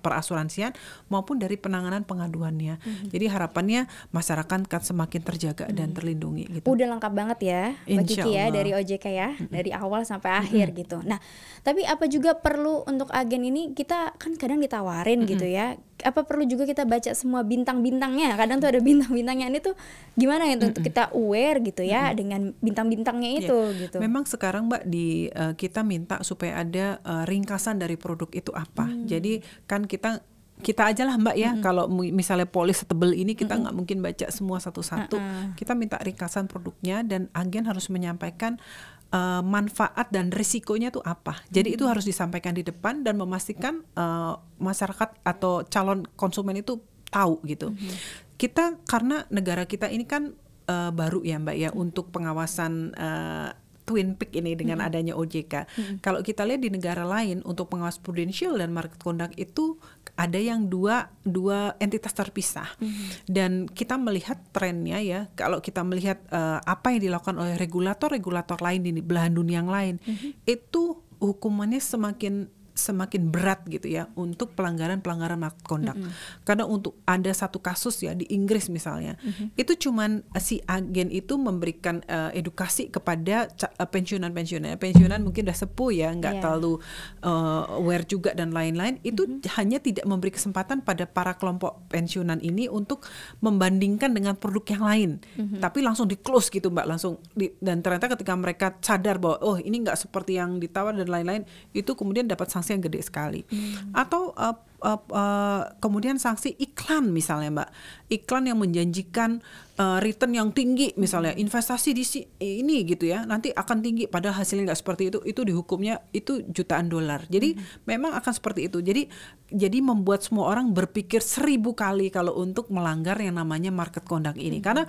perasuransian 0.00 0.72
maupun 1.12 1.38
dari 1.38 1.58
penanganan 1.58 2.06
pengaduannya. 2.06 2.78
Mm 2.78 2.84
-hmm. 2.84 3.08
Jadi 3.12 3.26
harapannya 3.28 3.80
masyarakat 4.14 4.52
akan 4.52 4.82
semakin 4.82 5.20
terjaga 5.24 5.64
mm 5.66 5.70
-hmm. 5.70 5.78
dan 5.78 5.88
terlindungi 5.92 6.44
gitu. 6.60 6.66
Udah 6.68 6.86
lengkap 6.92 7.12
banget 7.12 7.38
ya 7.44 7.62
Mbak 7.88 8.04
Kiki 8.08 8.30
ya 8.32 8.44
dari 8.52 8.70
OJK 8.76 9.06
ya, 9.08 9.28
mm 9.32 9.36
-hmm. 9.36 9.52
dari 9.52 9.70
awal 9.72 10.02
sampai 10.04 10.28
mm 10.28 10.36
-hmm. 10.36 10.44
akhir 10.44 10.66
gitu. 10.76 10.98
Nah, 11.04 11.18
tapi 11.62 11.82
apa 11.86 12.04
juga 12.08 12.36
perlu 12.36 12.84
untuk 12.94 13.10
agen 13.10 13.42
ini 13.42 13.72
kita 13.72 14.14
kan 14.20 14.36
kadang 14.36 14.60
ditawarin 14.60 15.22
mm 15.22 15.24
-hmm. 15.24 15.32
gitu 15.36 15.46
ya 15.48 15.66
apa 16.02 16.26
perlu 16.26 16.42
juga 16.44 16.66
kita 16.66 16.82
baca 16.82 17.14
semua 17.14 17.46
bintang-bintangnya 17.46 18.34
kadang 18.34 18.58
tuh 18.58 18.68
ada 18.68 18.80
bintang-bintangnya 18.82 19.46
ini 19.48 19.60
tuh 19.62 19.74
gimana 20.18 20.44
mm 20.44 20.50
-hmm. 20.50 20.68
untuk 20.70 20.82
kita 20.84 21.02
aware 21.14 21.58
gitu 21.62 21.82
ya 21.86 22.02
mm 22.02 22.08
-hmm. 22.10 22.18
dengan 22.18 22.40
bintang-bintangnya 22.58 23.30
iya. 23.30 23.40
itu 23.46 23.58
yeah. 23.58 23.80
gitu 23.86 23.96
memang 24.02 24.24
sekarang 24.26 24.66
mbak 24.68 24.82
di 24.84 25.30
uh, 25.32 25.54
kita 25.54 25.80
minta 25.86 26.20
supaya 26.26 26.60
ada 26.60 26.98
uh, 27.06 27.24
ringkasan 27.24 27.78
dari 27.78 27.94
produk 27.94 28.28
itu 28.34 28.50
apa 28.52 28.90
mm. 28.90 29.06
jadi 29.06 29.32
kan 29.70 29.86
kita 29.86 30.22
kita 30.62 30.94
aja 30.94 31.02
lah 31.02 31.18
mbak 31.18 31.36
ya 31.36 31.50
mm 31.52 31.54
-hmm. 31.58 31.64
kalau 31.66 31.84
misalnya 31.90 32.46
polis 32.46 32.86
tebel 32.86 33.12
ini 33.18 33.34
kita 33.34 33.58
nggak 33.58 33.60
mm 33.60 33.66
-hmm. 33.66 33.76
mungkin 33.76 33.98
baca 33.98 34.26
semua 34.30 34.62
satu-satu 34.62 35.18
mm 35.18 35.26
-hmm. 35.26 35.46
kita 35.58 35.72
minta 35.74 35.98
ringkasan 35.98 36.46
produknya 36.46 37.02
dan 37.02 37.26
agen 37.34 37.66
harus 37.66 37.90
menyampaikan 37.90 38.62
uh, 39.12 39.44
manfaat 39.44 40.08
dan 40.10 40.32
risikonya 40.32 40.90
tuh 40.90 41.04
apa. 41.04 41.44
Jadi 41.52 41.72
hmm. 41.72 41.76
itu 41.78 41.84
harus 41.86 42.04
disampaikan 42.08 42.56
di 42.56 42.64
depan 42.64 43.04
dan 43.04 43.20
memastikan 43.20 43.84
uh, 43.94 44.40
masyarakat 44.58 45.22
atau 45.22 45.62
calon 45.68 46.08
konsumen 46.16 46.58
itu 46.58 46.80
tahu 47.12 47.38
gitu. 47.44 47.70
Hmm. 47.70 47.94
Kita 48.40 48.80
karena 48.88 49.28
negara 49.28 49.68
kita 49.68 49.86
ini 49.92 50.08
kan 50.08 50.34
uh, 50.66 50.90
baru 50.90 51.22
ya 51.22 51.38
Mbak 51.38 51.56
ya 51.60 51.70
hmm. 51.70 51.78
untuk 51.78 52.10
pengawasan 52.10 52.96
uh, 52.96 53.50
Twin 53.82 54.14
Peak 54.14 54.34
ini 54.34 54.54
dengan 54.54 54.80
hmm. 54.80 54.88
adanya 54.88 55.14
OJK. 55.18 55.54
Hmm. 55.66 55.94
Kalau 55.98 56.22
kita 56.22 56.46
lihat 56.46 56.62
di 56.62 56.70
negara 56.70 57.02
lain 57.02 57.42
untuk 57.42 57.68
pengawas 57.70 57.98
prudential 57.98 58.56
dan 58.56 58.70
market 58.74 58.98
conduct 59.02 59.34
itu 59.36 59.78
ada 60.16 60.36
yang 60.36 60.68
dua 60.68 61.08
dua 61.24 61.72
entitas 61.80 62.12
terpisah 62.12 62.68
mm-hmm. 62.76 63.08
dan 63.32 63.64
kita 63.70 63.96
melihat 63.96 64.36
trennya 64.52 65.00
ya 65.00 65.20
kalau 65.32 65.64
kita 65.64 65.80
melihat 65.80 66.20
uh, 66.28 66.60
apa 66.62 66.92
yang 66.92 67.08
dilakukan 67.10 67.36
oleh 67.40 67.56
regulator-regulator 67.56 68.60
lain 68.60 68.84
di 68.84 68.92
belahan 69.00 69.32
dunia 69.32 69.64
yang 69.64 69.72
lain 69.72 69.94
mm-hmm. 70.04 70.30
itu 70.44 71.00
hukumannya 71.22 71.80
semakin 71.80 72.50
semakin 72.72 73.28
berat 73.28 73.60
gitu 73.68 73.84
ya 73.84 74.08
untuk 74.16 74.56
pelanggaran-pelanggaran 74.56 75.36
market 75.36 75.64
conduct. 75.64 76.00
Mm 76.00 76.08
-hmm. 76.08 76.40
Karena 76.44 76.64
untuk 76.64 76.98
ada 77.04 77.28
satu 77.30 77.60
kasus 77.60 78.00
ya 78.00 78.16
di 78.16 78.24
Inggris 78.32 78.72
misalnya, 78.72 79.20
mm 79.20 79.30
-hmm. 79.30 79.46
itu 79.60 79.72
cuman 79.88 80.24
uh, 80.32 80.40
si 80.40 80.64
agen 80.64 81.12
itu 81.12 81.36
memberikan 81.36 82.00
uh, 82.08 82.32
edukasi 82.32 82.88
kepada 82.88 83.48
uh, 83.52 83.88
pensiunan-pensiunan. 83.88 84.80
Pensiunan 84.80 85.20
mungkin 85.20 85.44
udah 85.44 85.58
sepuh 85.58 85.90
ya, 85.92 86.08
nggak 86.16 86.40
yeah. 86.40 86.42
terlalu 86.42 86.80
uh, 87.22 87.76
aware 87.76 88.08
juga 88.08 88.32
dan 88.32 88.56
lain-lain. 88.56 88.98
Itu 89.04 89.28
mm 89.28 89.44
-hmm. 89.44 89.52
hanya 89.60 89.78
tidak 89.78 90.04
memberi 90.08 90.32
kesempatan 90.32 90.80
pada 90.80 91.04
para 91.04 91.36
kelompok 91.36 91.84
pensiunan 91.92 92.40
ini 92.40 92.72
untuk 92.72 93.04
membandingkan 93.44 94.16
dengan 94.16 94.34
produk 94.40 94.64
yang 94.72 94.84
lain. 94.84 95.10
Mm 95.36 95.44
-hmm. 95.44 95.60
Tapi 95.60 95.78
langsung 95.84 96.08
di 96.08 96.16
close 96.16 96.48
gitu 96.48 96.72
Mbak, 96.72 96.86
langsung 96.88 97.20
di, 97.36 97.52
dan 97.60 97.84
ternyata 97.84 98.08
ketika 98.16 98.32
mereka 98.32 98.66
sadar 98.80 99.20
bahwa 99.20 99.36
oh 99.44 99.56
ini 99.60 99.84
nggak 99.84 99.98
seperti 100.00 100.40
yang 100.40 100.56
ditawar 100.56 100.96
dan 100.96 101.12
lain-lain, 101.12 101.44
itu 101.76 101.92
kemudian 101.92 102.24
dapat 102.24 102.48
sanksi 102.48 102.61
yang 102.70 102.84
gede 102.84 103.00
sekali. 103.02 103.42
Hmm. 103.48 103.90
Atau 103.96 104.30
uh, 104.36 104.56
uh, 104.82 105.00
uh, 105.10 105.62
kemudian 105.78 106.18
sanksi 106.18 106.54
iklan 106.58 107.10
misalnya 107.10 107.50
Mbak, 107.50 107.68
iklan 108.10 108.44
yang 108.50 108.58
menjanjikan 108.58 109.40
uh, 109.78 109.98
return 110.02 110.34
yang 110.36 110.50
tinggi 110.50 110.92
misalnya 110.98 111.32
investasi 111.34 111.90
di 111.94 112.04
si, 112.04 112.20
ini 112.38 112.84
gitu 112.84 113.08
ya, 113.08 113.24
nanti 113.24 113.50
akan 113.54 113.80
tinggi 113.80 114.10
padahal 114.10 114.42
hasilnya 114.42 114.70
nggak 114.70 114.80
seperti 114.82 115.02
itu, 115.14 115.18
itu 115.24 115.40
dihukumnya 115.42 116.02
itu 116.12 116.44
jutaan 116.50 116.90
dolar. 116.90 117.24
Jadi 117.30 117.56
hmm. 117.56 117.86
memang 117.88 118.12
akan 118.18 118.32
seperti 118.34 118.68
itu. 118.68 118.78
Jadi 118.82 119.08
jadi 119.52 119.78
membuat 119.80 120.26
semua 120.26 120.50
orang 120.50 120.70
berpikir 120.72 121.22
seribu 121.22 121.72
kali 121.72 122.10
kalau 122.10 122.36
untuk 122.38 122.68
melanggar 122.68 123.16
yang 123.20 123.38
namanya 123.38 123.70
market 123.70 124.04
conduct 124.04 124.36
ini, 124.36 124.58
hmm. 124.60 124.66
karena 124.66 124.84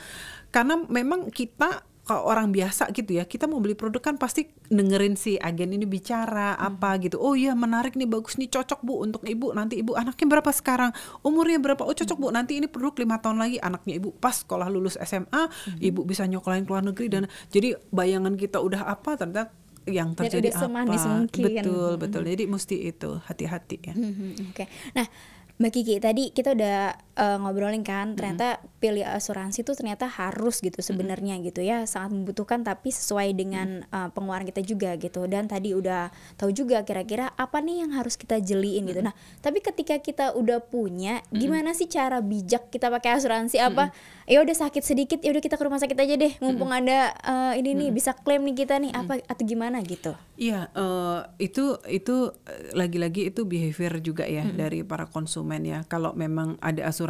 karena 0.53 0.75
memang 0.89 1.33
kita 1.33 1.92
kalau 2.03 2.27
orang 2.27 2.51
biasa 2.51 2.91
gitu 2.91 3.15
ya 3.15 3.23
kita 3.23 3.47
mau 3.47 3.63
beli 3.63 3.79
produk 3.79 4.03
kan 4.03 4.19
pasti 4.19 4.51
dengerin 4.67 5.15
si 5.15 5.39
agen 5.39 5.71
ini 5.71 5.87
bicara 5.87 6.59
hmm. 6.59 6.67
apa 6.75 6.99
gitu. 6.99 7.15
Oh 7.15 7.31
iya 7.31 7.55
menarik 7.55 7.95
nih 7.95 8.03
bagus 8.03 8.35
nih 8.35 8.51
cocok 8.51 8.83
bu 8.83 9.07
untuk 9.07 9.23
ibu. 9.23 9.55
Nanti 9.55 9.79
ibu 9.79 9.95
anaknya 9.95 10.27
berapa 10.27 10.51
sekarang? 10.51 10.91
Umurnya 11.23 11.63
berapa? 11.63 11.79
Oh 11.87 11.95
cocok 11.95 12.17
bu. 12.19 12.27
Nanti 12.35 12.59
ini 12.59 12.67
produk 12.67 12.99
lima 12.99 13.23
tahun 13.23 13.39
lagi 13.39 13.57
anaknya 13.63 14.03
ibu. 14.03 14.11
Pas 14.19 14.35
sekolah 14.35 14.67
lulus 14.67 14.99
SMA 14.99 15.47
hmm. 15.47 15.79
ibu 15.79 16.03
bisa 16.03 16.27
nyokolain 16.27 16.67
ke 16.67 16.71
luar 16.75 16.83
negeri 16.83 17.07
dan 17.07 17.23
jadi 17.55 17.79
bayangan 17.95 18.35
kita 18.35 18.59
udah 18.59 18.83
apa 18.83 19.15
ternyata 19.15 19.55
yang 19.87 20.15
terjadi 20.15 20.51
apa. 20.51 20.67
mungkin. 21.07 21.43
betul 21.43 21.91
betul. 21.95 22.21
Hmm. 22.27 22.31
jadi 22.35 22.43
mesti 22.51 22.75
itu 22.83 23.09
hati-hati 23.23 23.77
ya. 23.79 23.93
Hmm, 23.95 24.11
hmm, 24.11 24.31
oke. 24.51 24.55
Okay. 24.59 24.67
nah 24.91 25.07
Mbak 25.53 25.71
Kiki 25.71 25.95
tadi 26.01 26.23
kita 26.33 26.57
udah 26.57 26.97
uh, 27.19 27.37
ngobrolin 27.41 27.83
kan 27.85 28.15
ternyata 28.15 28.57
mm-hmm. 28.57 28.79
pilih 28.79 29.05
asuransi 29.05 29.63
itu 29.63 29.73
ternyata 29.75 30.07
harus 30.07 30.63
gitu 30.63 30.79
sebenarnya 30.79 31.37
mm-hmm. 31.37 31.49
gitu 31.51 31.61
ya 31.61 31.85
sangat 31.85 32.15
membutuhkan 32.15 32.63
tapi 32.65 32.89
sesuai 32.89 33.35
dengan 33.35 33.83
mm-hmm. 33.83 33.93
uh, 33.93 34.09
pengeluaran 34.15 34.47
kita 34.47 34.61
juga 34.63 34.95
gitu. 34.95 35.27
Dan 35.27 35.51
tadi 35.51 35.75
udah 35.75 36.09
tahu 36.39 36.55
juga 36.55 36.81
kira-kira 36.87 37.31
apa 37.35 37.59
nih 37.59 37.85
yang 37.85 37.91
harus 37.93 38.15
kita 38.15 38.39
jeliin 38.39 38.87
gitu. 38.87 39.03
Nah 39.03 39.13
tapi 39.43 39.59
ketika 39.59 39.99
kita 39.99 40.33
udah 40.33 40.63
punya 40.63 41.21
gimana 41.29 41.75
sih 41.77 41.85
cara 41.89 42.23
bijak 42.23 42.71
kita 42.73 42.89
pakai 42.89 43.19
asuransi? 43.19 43.59
Apa? 43.59 43.93
Ya 44.23 44.39
udah 44.39 44.55
sakit 44.55 44.83
sedikit 44.83 45.19
ya 45.19 45.35
udah 45.35 45.43
kita 45.43 45.59
ke 45.59 45.63
rumah 45.67 45.79
sakit 45.83 45.97
aja 45.99 46.15
deh. 46.15 46.33
Mumpung 46.39 46.71
ada 46.71 47.11
uh, 47.23 47.53
ini 47.53 47.75
nih 47.75 47.89
bisa 47.91 48.15
klaim 48.15 48.41
nih 48.47 48.65
kita 48.65 48.79
nih. 48.79 48.91
Apa 48.95 49.19
atau 49.27 49.43
gimana 49.43 49.83
gitu? 49.83 50.15
Iya 50.33 50.71
uh, 50.73 51.29
itu 51.37 51.77
itu 51.85 52.33
lagi-lagi 52.73 53.29
itu 53.29 53.45
behavior 53.45 54.01
juga 54.01 54.25
ya 54.25 54.43
dari 54.49 54.81
para 54.81 55.05
konsumen 55.05 55.43
konsumen 55.43 55.65
ya. 55.65 55.79
Kalau 55.89 56.13
memang 56.13 56.55
ada 56.61 56.85
asuransi, 56.85 57.02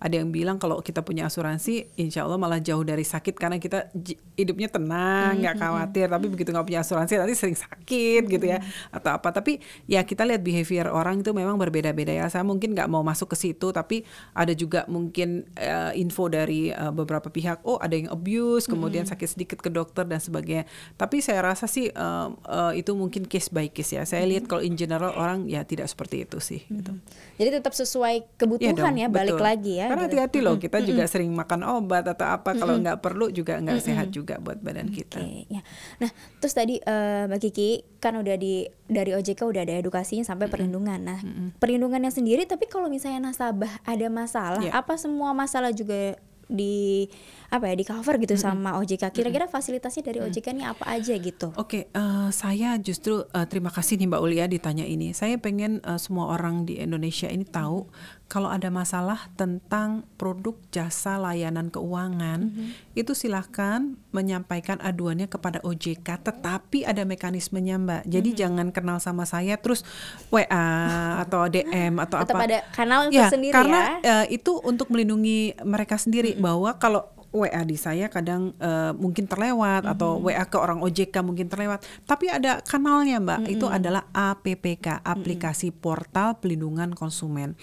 ada 0.00 0.14
yang 0.14 0.30
bilang 0.34 0.56
kalau 0.58 0.80
kita 0.80 1.00
punya 1.04 1.26
asuransi, 1.30 1.94
insya 1.98 2.26
Allah 2.26 2.38
malah 2.40 2.58
jauh 2.58 2.82
dari 2.82 3.02
sakit 3.02 3.34
karena 3.36 3.62
kita 3.62 3.90
hidupnya 4.34 4.68
tenang, 4.68 5.38
nggak 5.40 5.54
mm 5.54 5.60
-hmm. 5.60 5.72
khawatir. 5.74 6.06
Tapi 6.10 6.26
begitu 6.30 6.48
nggak 6.50 6.66
punya 6.66 6.80
asuransi 6.82 7.12
nanti 7.20 7.34
sering 7.38 7.58
sakit 7.58 8.22
gitu 8.26 8.46
ya 8.46 8.58
atau 8.90 9.16
apa. 9.16 9.30
Tapi 9.30 9.62
ya 9.86 10.02
kita 10.02 10.26
lihat 10.26 10.42
behavior 10.42 10.90
orang 10.90 11.22
itu 11.22 11.30
memang 11.30 11.58
berbeda-beda 11.58 12.10
ya. 12.10 12.26
Saya 12.30 12.42
mungkin 12.46 12.74
nggak 12.74 12.88
mau 12.90 13.02
masuk 13.06 13.32
ke 13.32 13.36
situ, 13.36 13.70
tapi 13.70 14.02
ada 14.34 14.52
juga 14.52 14.84
mungkin 14.90 15.46
uh, 15.58 15.92
info 15.94 16.26
dari 16.26 16.74
uh, 16.74 16.90
beberapa 16.90 17.30
pihak. 17.30 17.62
Oh 17.66 17.78
ada 17.78 17.94
yang 17.94 18.10
abuse, 18.10 18.66
kemudian 18.66 19.04
sakit 19.04 19.28
sedikit 19.38 19.58
ke 19.60 19.70
dokter 19.70 20.04
dan 20.06 20.18
sebagainya. 20.18 20.64
Tapi 20.94 21.20
saya 21.20 21.44
rasa 21.44 21.68
sih 21.68 21.90
uh, 21.92 22.32
uh, 22.46 22.72
itu 22.72 22.92
mungkin 22.96 23.26
case 23.28 23.50
by 23.50 23.68
case 23.70 23.96
ya. 23.96 24.02
Saya 24.06 24.24
lihat 24.26 24.46
kalau 24.50 24.62
in 24.62 24.74
general 24.78 25.14
orang 25.14 25.46
ya 25.50 25.62
tidak 25.64 25.86
seperti 25.90 26.24
itu 26.24 26.38
sih. 26.40 26.62
Gitu. 26.66 26.92
Jadi 27.40 27.50
tetap 27.60 27.74
sesuai 27.74 28.38
kebutuhan 28.38 28.94
ya, 28.96 29.03
ya 29.03 29.03
balik 29.08 29.36
Betul. 29.36 29.46
lagi 29.46 29.72
ya. 29.80 29.86
Karena 29.90 30.04
gitu. 30.06 30.08
hati-hati 30.14 30.38
loh, 30.44 30.56
kita 30.60 30.78
juga 30.84 31.04
sering 31.08 31.30
makan 31.32 31.60
obat 31.64 32.04
atau 32.08 32.26
apa 32.28 32.54
kalau 32.54 32.76
nggak 32.78 32.98
perlu 33.00 33.32
juga 33.32 33.58
nggak 33.60 33.80
sehat 33.80 34.08
juga 34.12 34.38
buat 34.38 34.60
badan 34.60 34.88
kita. 34.92 35.20
Oke, 35.20 35.48
ya. 35.48 35.60
Nah, 36.00 36.10
terus 36.40 36.54
tadi 36.54 36.78
eh, 36.78 37.22
Mbak 37.28 37.40
Kiki 37.40 37.70
kan 38.00 38.16
udah 38.20 38.36
di 38.36 38.68
dari 38.84 39.16
OJK 39.16 39.40
udah 39.48 39.62
ada 39.64 39.74
edukasinya 39.80 40.24
sampai 40.24 40.52
perlindungan. 40.52 41.00
Nah, 41.00 41.18
perlindungannya 41.56 42.12
sendiri 42.12 42.44
tapi 42.44 42.68
kalau 42.68 42.92
misalnya 42.92 43.32
nasabah 43.32 43.80
ada 43.84 44.06
masalah, 44.12 44.60
Ya. 44.60 44.76
apa 44.76 44.94
semua 45.00 45.32
masalah 45.32 45.72
juga 45.72 46.16
di 46.44 47.08
apa 47.50 47.64
ya 47.70 47.74
di 47.76 47.84
cover 47.84 48.14
gitu 48.20 48.34
sama 48.36 48.76
OJK. 48.80 49.10
Kira-kira 49.12 49.46
fasilitasnya 49.46 50.02
dari 50.04 50.18
OJK 50.24 50.46
ini 50.56 50.64
apa 50.64 50.84
aja 50.88 51.14
gitu? 51.16 51.52
Oke, 51.56 51.88
eh, 51.88 52.28
saya 52.32 52.76
justru 52.80 53.24
eh, 53.30 53.46
terima 53.48 53.68
kasih 53.72 54.00
nih 54.00 54.08
Mbak 54.10 54.22
Ulia 54.22 54.44
ditanya 54.48 54.84
ini. 54.84 55.12
Saya 55.12 55.36
pengen 55.38 55.84
eh, 55.84 56.00
semua 56.00 56.34
orang 56.34 56.64
di 56.64 56.80
Indonesia 56.80 57.28
ini 57.28 57.44
tahu 57.46 57.86
kalau 58.24 58.50
ada 58.50 58.66
masalah 58.72 59.30
tentang 59.38 60.08
produk 60.16 60.56
jasa 60.72 61.20
layanan 61.20 61.68
keuangan, 61.70 62.50
itu 62.96 63.12
silahkan 63.12 63.94
menyampaikan 64.10 64.80
aduannya 64.80 65.28
kepada 65.28 65.60
OJK, 65.62 66.24
tetapi 66.24 66.88
ada 66.88 67.04
mekanismenya 67.04 67.78
Mbak. 67.78 68.02
Jadi 68.08 68.30
jangan 68.34 68.72
kenal 68.72 68.98
sama 68.98 69.28
saya 69.28 69.54
terus 69.60 69.84
WA 70.32 70.66
atau 71.22 71.46
DM 71.46 72.00
atau 72.00 72.26
Tetap 72.26 72.34
apa. 72.34 72.44
ada 72.48 72.58
kanal 72.72 73.12
ya, 73.12 73.28
tersendiri 73.28 73.54
karena 73.54 74.02
ya. 74.02 74.26
eh, 74.26 74.40
itu 74.40 74.56
untuk 74.66 74.88
melindungi 74.90 75.54
mereka 75.62 76.00
sendiri 76.00 76.34
bahwa 76.34 76.74
kalau 76.80 77.13
WA 77.34 77.66
di 77.66 77.74
saya 77.74 78.06
kadang 78.06 78.54
eh, 78.56 78.94
mungkin 78.94 79.26
terlewat 79.26 79.82
atau 79.90 80.22
WA 80.22 80.46
ke 80.46 80.54
orang 80.54 80.78
OJK 80.80 81.20
mungkin 81.20 81.50
terlewat. 81.50 81.82
Tapi 82.06 82.30
ada 82.30 82.62
kanalnya 82.62 83.18
Mbak, 83.18 83.40
itu 83.50 83.66
adalah 83.66 84.06
APPK, 84.14 85.02
Aplikasi 85.02 85.74
Portal 85.74 86.38
Pelindungan 86.38 86.94
Konsumen. 86.94 87.58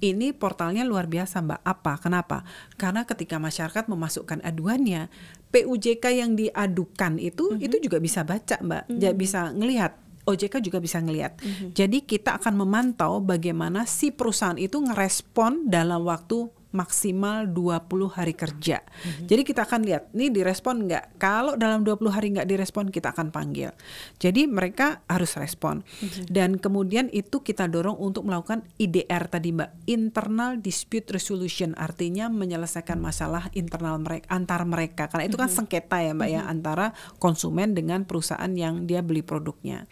Ini 0.00 0.32
portalnya 0.32 0.82
luar 0.82 1.06
biasa 1.06 1.44
Mbak. 1.44 1.60
Apa? 1.60 1.92
Kenapa? 2.00 2.38
Karena 2.74 3.04
ketika 3.04 3.36
masyarakat 3.36 3.84
memasukkan 3.86 4.40
aduannya, 4.40 5.12
PUJK 5.52 6.04
yang 6.16 6.32
diadukan 6.32 7.20
itu 7.20 7.60
itu 7.60 7.76
juga 7.78 8.00
bisa 8.00 8.24
baca 8.24 8.56
Mbak, 8.58 8.82
Ja- 8.96 9.12
bisa 9.12 9.52
ngelihat 9.52 10.00
OJK 10.22 10.62
juga 10.62 10.78
bisa 10.78 11.02
ngelihat. 11.02 11.34
Jadi 11.74 12.06
kita 12.06 12.38
akan 12.38 12.54
memantau 12.54 13.18
bagaimana 13.18 13.84
si 13.84 14.14
perusahaan 14.14 14.54
itu 14.54 14.78
ngerespon 14.78 15.66
dalam 15.66 16.06
waktu 16.06 16.46
maksimal 16.72 17.46
20 17.48 18.08
hari 18.12 18.34
kerja. 18.34 18.80
Jadi 19.28 19.42
kita 19.44 19.68
akan 19.68 19.84
lihat, 19.84 20.10
nih 20.16 20.32
direspon 20.32 20.88
nggak? 20.88 21.20
Kalau 21.20 21.54
dalam 21.54 21.84
20 21.84 22.08
hari 22.08 22.32
nggak 22.32 22.48
direspon, 22.48 22.88
kita 22.88 23.12
akan 23.12 23.28
panggil. 23.28 23.70
Jadi 24.16 24.48
mereka 24.48 25.04
harus 25.06 25.36
respon. 25.36 25.84
Dan 26.26 26.56
kemudian 26.56 27.12
itu 27.12 27.44
kita 27.44 27.68
dorong 27.68 28.00
untuk 28.00 28.24
melakukan 28.24 28.64
IDR 28.80 29.28
tadi 29.28 29.52
Mbak, 29.52 29.70
Internal 29.86 30.58
Dispute 30.58 31.12
Resolution, 31.12 31.76
artinya 31.76 32.32
menyelesaikan 32.32 32.98
masalah 32.98 33.52
internal 33.52 34.00
mereka 34.00 34.26
antar 34.32 34.64
mereka. 34.64 35.12
Karena 35.12 35.28
itu 35.28 35.36
kan 35.36 35.52
sengketa 35.52 36.00
ya 36.00 36.16
Mbak 36.16 36.28
ya 36.32 36.42
antara 36.48 36.96
konsumen 37.20 37.76
dengan 37.76 38.08
perusahaan 38.08 38.50
yang 38.56 38.88
dia 38.88 39.04
beli 39.04 39.20
produknya. 39.20 39.84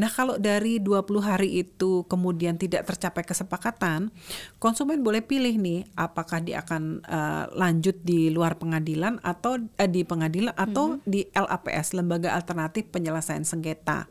Nah, 0.00 0.08
kalau 0.08 0.40
dari 0.40 0.80
20 0.80 1.20
hari 1.20 1.60
itu 1.60 2.08
kemudian 2.08 2.56
tidak 2.56 2.88
tercapai 2.88 3.22
kesepakatan, 3.28 4.08
konsumen 4.56 5.04
boleh 5.04 5.20
pilih 5.20 5.60
nih 5.60 5.84
apakah 6.14 6.38
dia 6.38 6.62
akan 6.62 7.02
eh, 7.02 7.44
lanjut 7.58 7.98
di 8.06 8.30
luar 8.30 8.54
pengadilan 8.54 9.18
atau 9.18 9.58
eh, 9.58 9.90
di 9.90 10.06
pengadilan 10.06 10.54
atau 10.54 11.02
di 11.02 11.26
LAPS 11.34 11.98
Lembaga 11.98 12.30
Alternatif 12.38 12.86
Penyelesaian 12.94 13.42
Sengketa. 13.42 14.06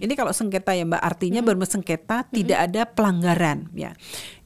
Ini 0.00 0.12
kalau 0.16 0.32
sengketa 0.32 0.72
ya 0.72 0.88
Mbak 0.88 1.04
artinya 1.04 1.44
bermesengketa 1.44 2.32
tidak 2.32 2.58
ada 2.72 2.88
pelanggaran 2.88 3.68
ya. 3.76 3.92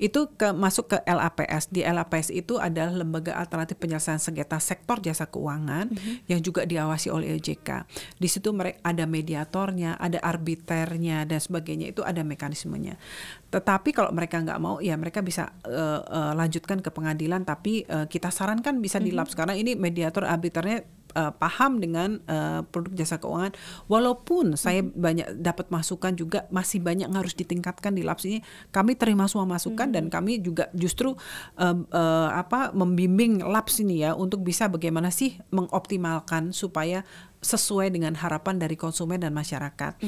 Itu 0.02 0.34
ke 0.34 0.50
masuk 0.50 0.90
ke 0.90 0.98
LAPS. 1.06 1.70
Di 1.70 1.86
LAPS 1.86 2.34
itu 2.34 2.58
adalah 2.58 2.90
Lembaga 2.90 3.38
Alternatif 3.38 3.78
Penyelesaian 3.78 4.18
Sengketa 4.18 4.58
Sektor 4.58 4.98
Jasa 4.98 5.30
Keuangan 5.30 5.94
yang 6.26 6.42
juga 6.42 6.66
diawasi 6.66 7.14
oleh 7.14 7.38
OJK. 7.38 7.86
Di 8.18 8.26
situ 8.26 8.50
mereka 8.50 8.82
ada 8.82 9.06
mediatornya, 9.06 9.94
ada 10.02 10.18
arbiternya 10.18 11.22
dan 11.22 11.38
sebagainya 11.38 11.94
itu 11.94 12.02
ada 12.02 12.26
mekanismenya. 12.26 12.98
Tetapi 13.46 13.94
kalau 13.94 14.10
mereka 14.10 14.42
nggak 14.42 14.58
mau 14.58 14.82
ya 14.82 14.98
mereka 14.98 15.22
bisa 15.22 15.54
eh, 15.62 16.00
eh, 16.02 16.32
lanjutkan 16.34 16.82
ke 16.82 16.90
pengadilan 16.96 17.44
tapi 17.44 17.84
eh, 17.84 18.08
kita 18.08 18.32
sarankan 18.32 18.80
bisa 18.80 18.96
dilapse. 18.96 19.36
Karena 19.36 19.52
ini 19.52 19.76
mediator 19.76 20.24
arbiternya 20.24 20.80
eh, 21.16 21.32
paham 21.32 21.80
dengan 21.80 22.20
eh, 22.28 22.60
produk 22.68 22.92
jasa 22.92 23.16
keuangan. 23.16 23.56
Walaupun 23.88 24.60
saya 24.60 24.84
banyak 24.84 25.40
dapat 25.40 25.72
masukan 25.72 26.12
juga 26.12 26.44
masih 26.52 26.84
banyak 26.84 27.08
yang 27.08 27.16
harus 27.16 27.32
ditingkatkan 27.32 27.96
di 27.96 28.04
labs 28.04 28.28
ini 28.28 28.44
kami 28.74 28.98
terima 28.98 29.30
semua 29.30 29.48
masukan 29.48 29.88
dan 29.88 30.12
kami 30.12 30.42
juga 30.44 30.68
justru 30.76 31.16
eh, 31.56 31.76
eh, 31.76 32.28
apa 32.34 32.76
membimbing 32.76 33.40
labs 33.40 33.80
ini 33.80 34.04
ya 34.04 34.12
untuk 34.12 34.44
bisa 34.44 34.68
bagaimana 34.68 35.08
sih 35.08 35.40
mengoptimalkan 35.48 36.52
supaya 36.52 37.06
sesuai 37.46 37.94
dengan 37.94 38.18
harapan 38.18 38.58
dari 38.58 38.74
konsumen 38.74 39.22
dan 39.22 39.30
masyarakat. 39.30 40.02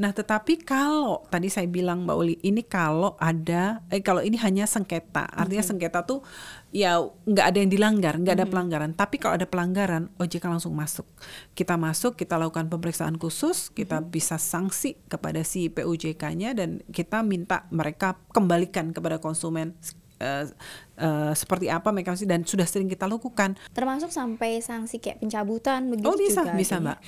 Nah, 0.00 0.10
tetapi 0.10 0.58
kalau 0.66 1.22
tadi 1.30 1.46
saya 1.46 1.70
bilang 1.70 2.02
Mbak 2.02 2.16
Uli, 2.18 2.34
ini 2.42 2.66
kalau 2.66 3.14
ada, 3.22 3.84
eh, 3.94 4.02
kalau 4.02 4.24
ini 4.24 4.34
hanya 4.42 4.66
sengketa, 4.66 5.30
artinya 5.30 5.62
sengketa 5.62 6.02
tuh 6.02 6.26
ya 6.70 7.02
nggak 7.02 7.46
ada 7.50 7.58
yang 7.58 7.70
dilanggar, 7.70 8.14
nggak 8.18 8.34
ada 8.38 8.46
pelanggaran. 8.46 8.90
Tapi 8.94 9.18
kalau 9.18 9.34
ada 9.38 9.46
pelanggaran, 9.46 10.10
OJK 10.18 10.44
langsung 10.46 10.74
masuk. 10.74 11.06
Kita 11.54 11.74
masuk, 11.74 12.14
kita 12.14 12.38
lakukan 12.38 12.70
pemeriksaan 12.70 13.18
khusus, 13.18 13.74
kita 13.74 14.02
bisa 14.02 14.38
sanksi 14.38 14.98
kepada 15.10 15.42
si 15.42 15.66
PUJK-nya 15.70 16.54
dan 16.54 16.82
kita 16.94 17.26
minta 17.26 17.66
mereka 17.74 18.18
kembalikan 18.30 18.94
kepada 18.94 19.18
konsumen 19.18 19.74
eh, 20.22 20.46
eh, 21.00 21.32
seperti 21.32 21.72
apa 21.72 21.88
mekanisme 21.90 22.28
dan 22.28 22.44
sudah 22.44 22.68
sering 22.68 22.86
kita 22.86 23.08
lakukan. 23.08 23.56
Termasuk 23.72 24.12
sampai 24.12 24.60
sanksi 24.60 25.00
kayak 25.00 25.24
pencabutan 25.24 25.88
begitu 25.88 26.06
Oh 26.06 26.16
bisa, 26.16 26.44
juga 26.44 26.52
bisa 26.54 26.74
mbak. 26.78 26.98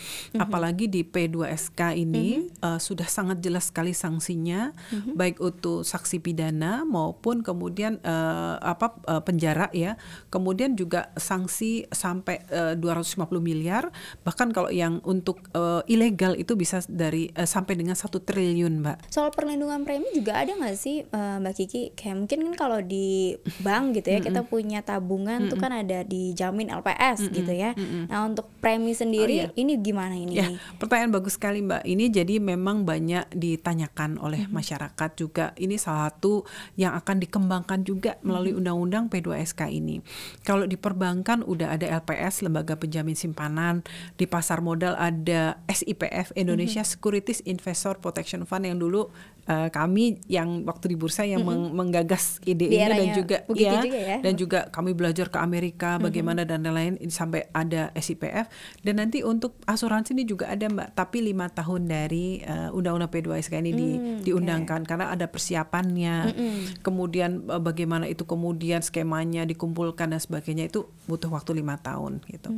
Apalagi 0.40 0.88
di 0.88 1.04
P2SK 1.04 1.80
ini 2.00 2.48
eh, 2.48 2.80
sudah 2.80 3.06
sangat 3.06 3.44
jelas 3.44 3.68
sekali 3.68 3.92
sanksinya, 3.92 4.72
baik 5.12 5.38
untuk 5.44 5.84
saksi 5.84 6.24
pidana 6.24 6.88
maupun 6.88 7.44
kemudian 7.44 8.00
eh, 8.00 8.56
apa 8.56 8.96
eh, 9.04 9.22
penjara 9.22 9.68
ya. 9.76 10.00
Kemudian 10.32 10.72
juga 10.74 11.12
sanksi 11.14 11.84
sampai 11.92 12.48
eh, 12.48 12.74
250 12.80 13.28
miliar. 13.44 13.92
Bahkan 14.24 14.48
kalau 14.56 14.72
yang 14.72 15.04
untuk 15.04 15.44
eh, 15.52 15.82
ilegal 15.92 16.38
itu 16.38 16.56
bisa 16.56 16.80
dari 16.88 17.28
eh, 17.34 17.48
sampai 17.48 17.76
dengan 17.76 17.98
satu 17.98 18.22
triliun 18.24 18.80
mbak. 18.80 19.12
Soal 19.12 19.34
perlindungan 19.34 19.84
premi 19.84 20.08
juga 20.14 20.40
ada 20.40 20.54
nggak 20.56 20.76
sih 20.78 21.04
eh, 21.04 21.36
Mbak 21.42 21.54
Kiki? 21.58 21.82
Kayak 21.98 22.16
mungkin 22.24 22.38
kan 22.48 22.54
kalau 22.56 22.78
di 22.80 23.36
bank 23.60 23.81
gitu 23.90 24.06
ya 24.06 24.22
kita 24.22 24.46
punya 24.46 24.86
tabungan 24.86 25.50
tuh 25.50 25.58
kan 25.58 25.74
ada 25.74 26.06
dijamin 26.06 26.70
LPS 26.70 27.26
gitu 27.34 27.50
ya. 27.50 27.74
Nah 28.06 28.30
untuk 28.30 28.46
premi 28.62 28.94
sendiri 28.94 29.34
iya. 29.34 29.48
ini 29.58 29.74
gimana 29.82 30.14
ini? 30.14 30.38
Ya, 30.38 30.46
pertanyaan 30.78 31.10
bagus 31.10 31.34
sekali 31.34 31.58
Mbak. 31.66 31.82
Ini 31.82 32.04
jadi 32.14 32.34
memang 32.38 32.86
banyak 32.86 33.34
ditanyakan 33.34 34.22
oleh 34.22 34.46
masyarakat 34.46 35.10
juga. 35.18 35.50
Ini 35.58 35.74
salah 35.80 36.12
satu 36.12 36.46
yang 36.78 36.94
akan 36.94 37.18
dikembangkan 37.18 37.82
juga 37.82 38.20
melalui 38.22 38.54
undang-undang 38.54 39.10
P2SK 39.10 39.72
ini. 39.72 39.98
Kalau 40.46 40.68
di 40.68 40.78
perbankan 40.78 41.42
udah 41.42 41.74
ada 41.74 41.88
LPS, 41.98 42.46
Lembaga 42.46 42.78
Penjamin 42.78 43.18
Simpanan, 43.18 43.82
di 44.14 44.28
pasar 44.28 44.60
modal 44.62 44.94
ada 44.94 45.58
SIPF 45.66 46.30
Indonesia 46.38 46.84
Securities 46.84 47.42
Investor 47.48 47.98
Protection 47.98 48.44
Fund 48.44 48.68
yang 48.68 48.78
dulu 48.78 49.08
eh, 49.48 49.68
kami 49.72 50.22
yang 50.30 50.62
waktu 50.62 50.94
di 50.94 50.96
bursa 50.98 51.26
yang 51.26 51.42
meng- 51.42 51.74
menggagas 51.74 52.38
ide 52.46 52.70
ini 52.70 52.86
dan 52.86 53.08
juga 53.16 53.36
Bu 53.48 53.56
Kiki 53.72 53.78
ya, 53.78 53.84
juga 53.88 54.00
ya. 54.00 54.16
dan 54.20 54.34
juga 54.36 54.58
kami 54.68 54.90
belajar 54.92 55.26
ke 55.32 55.38
Amerika 55.40 55.96
bagaimana 55.96 56.44
dan 56.44 56.62
lain-lain 56.62 57.00
sampai 57.08 57.48
ada 57.56 57.88
SIPF 57.96 58.46
dan 58.84 58.94
nanti 59.00 59.24
untuk 59.24 59.56
asuransi 59.64 60.12
ini 60.12 60.24
juga 60.28 60.52
ada 60.52 60.68
mbak. 60.68 60.92
Tapi 60.92 61.24
lima 61.24 61.48
tahun 61.48 61.88
dari 61.88 62.44
eh, 62.44 62.68
undang-undang 62.70 63.10
P2SK 63.10 63.54
ini 63.64 63.70
di, 63.72 63.88
diundangkan 64.28 64.84
karena 64.84 65.10
ada 65.10 65.26
persiapannya. 65.26 66.36
Kemudian 66.84 67.48
eh, 67.48 67.62
bagaimana 67.62 68.04
itu 68.06 68.28
kemudian 68.28 68.84
skemanya 68.84 69.48
dikumpulkan 69.48 70.12
dan 70.12 70.20
sebagainya 70.20 70.68
itu 70.68 70.86
butuh 71.08 71.32
waktu 71.32 71.56
lima 71.56 71.80
tahun 71.80 72.20
gitu. 72.28 72.52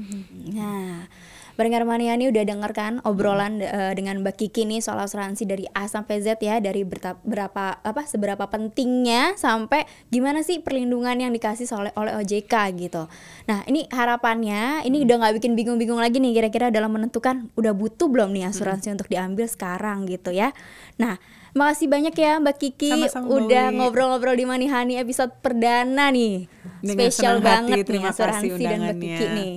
Nah, 0.52 1.06
Pendengar 1.54 1.86
Maniani 1.86 2.26
udah 2.34 2.42
denger 2.42 2.70
kan 2.74 2.92
obrolan 3.06 3.62
eh, 3.62 3.94
dengan 3.94 4.18
Mbak 4.26 4.34
Kiki 4.34 4.66
nih 4.66 4.82
soal 4.82 4.98
asuransi 4.98 5.46
dari 5.46 5.64
A 5.70 5.86
sampai 5.86 6.18
Z 6.18 6.42
ya 6.42 6.58
dari 6.58 6.82
berapa 6.82 7.78
apa 7.78 8.02
seberapa 8.06 8.42
pentingnya 8.50 9.38
sampai 9.38 9.86
gimana 10.10 10.42
sih 10.42 10.58
perlindungan 10.58 11.14
yang 11.14 11.30
dikasih 11.30 11.70
oleh 11.78 11.94
oleh 11.94 12.12
OJK 12.18 12.54
gitu. 12.74 13.06
Nah 13.46 13.62
ini 13.70 13.86
harapannya 13.86 14.82
ini 14.82 15.06
udah 15.06 15.16
nggak 15.22 15.34
bikin 15.38 15.54
bingung-bingung 15.54 16.02
lagi 16.02 16.18
nih 16.18 16.34
kira-kira 16.34 16.74
dalam 16.74 16.90
menentukan 16.90 17.48
udah 17.54 17.70
butuh 17.70 18.10
belum 18.10 18.34
nih 18.34 18.50
asuransi 18.50 18.90
untuk 18.90 19.06
diambil 19.06 19.46
sekarang 19.46 20.10
gitu 20.10 20.34
ya. 20.34 20.50
Nah 20.98 21.22
Makasih 21.54 21.86
banyak 21.86 22.14
ya 22.18 22.42
Mbak 22.42 22.56
Kiki 22.58 22.90
Sama-sama, 22.90 23.30
udah 23.30 23.70
ngobrol-ngobrol 23.70 24.34
di 24.34 24.42
Manihani 24.42 24.98
episode 24.98 25.30
perdana 25.38 26.10
nih. 26.10 26.50
Dengan 26.82 27.06
spesial 27.08 27.38
senang 27.38 27.64
hati, 27.64 27.70
banget 27.70 27.86
nih 27.86 28.02
asuransi 28.10 28.48
dan 28.58 28.78
Mbak. 28.82 28.96
Kiki 28.98 29.26
nih. 29.30 29.54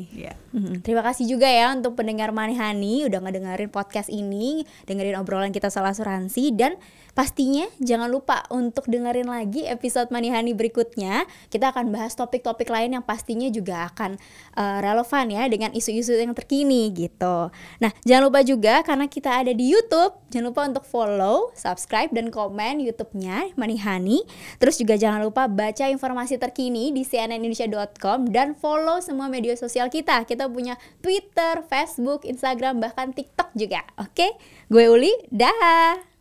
Mhm. 0.53 0.73
Terima 0.85 1.01
kasih 1.01 1.25
juga 1.25 1.49
ya 1.49 1.73
untuk 1.73 1.97
pendengar 1.97 2.29
Manihani 2.29 3.09
udah 3.09 3.17
ngedengerin 3.17 3.73
podcast 3.73 4.13
ini, 4.13 4.61
dengerin 4.85 5.17
obrolan 5.17 5.49
kita 5.49 5.73
soal 5.73 5.89
asuransi 5.89 6.53
dan 6.53 6.77
pastinya 7.17 7.65
jangan 7.81 8.13
lupa 8.13 8.45
untuk 8.53 8.85
dengerin 8.85 9.25
lagi 9.25 9.65
episode 9.65 10.13
Manihani 10.13 10.53
berikutnya. 10.53 11.25
Kita 11.49 11.73
akan 11.73 11.89
bahas 11.89 12.13
topik-topik 12.13 12.69
lain 12.69 12.93
yang 12.93 13.01
pastinya 13.01 13.49
juga 13.49 13.89
akan 13.89 14.21
eh, 14.53 14.79
relevan 14.85 15.25
ya 15.33 15.49
dengan 15.49 15.73
isu-isu 15.73 16.13
yang 16.13 16.37
terkini 16.37 16.93
gitu. 16.93 17.49
Nah, 17.81 17.91
jangan 18.05 18.29
lupa 18.29 18.45
juga 18.45 18.85
karena 18.85 19.09
kita 19.09 19.41
ada 19.41 19.49
di 19.49 19.65
YouTube, 19.65 20.13
jangan 20.29 20.53
lupa 20.53 20.61
untuk 20.69 20.85
follow, 20.85 21.49
subscribe 21.57 22.13
dan 22.13 22.29
komen 22.29 22.85
YouTube-nya 22.85 23.57
Manihani. 23.57 24.21
Terus 24.61 24.77
juga 24.77 24.93
jangan 24.93 25.25
lupa 25.25 25.49
baca 25.49 25.89
informasi 25.89 26.37
terkini 26.37 26.93
di 26.93 27.01
cnnindonesia.com 27.01 28.29
dan 28.29 28.53
follow 28.53 29.01
semua 29.01 29.25
media 29.25 29.57
sosial 29.57 29.89
kita. 29.89 30.21
Kita 30.29 30.45
punya 30.45 30.77
Twitter, 31.01 31.65
Facebook, 31.65 32.29
Instagram, 32.29 32.77
bahkan 32.77 33.09
TikTok 33.09 33.57
juga. 33.57 33.81
Oke, 33.97 34.37
gue 34.69 34.85
Uli, 34.85 35.17
dah. 35.33 36.16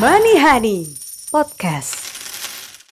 Money 0.00 0.36
Honey 0.38 0.84
Podcast. 1.32 2.05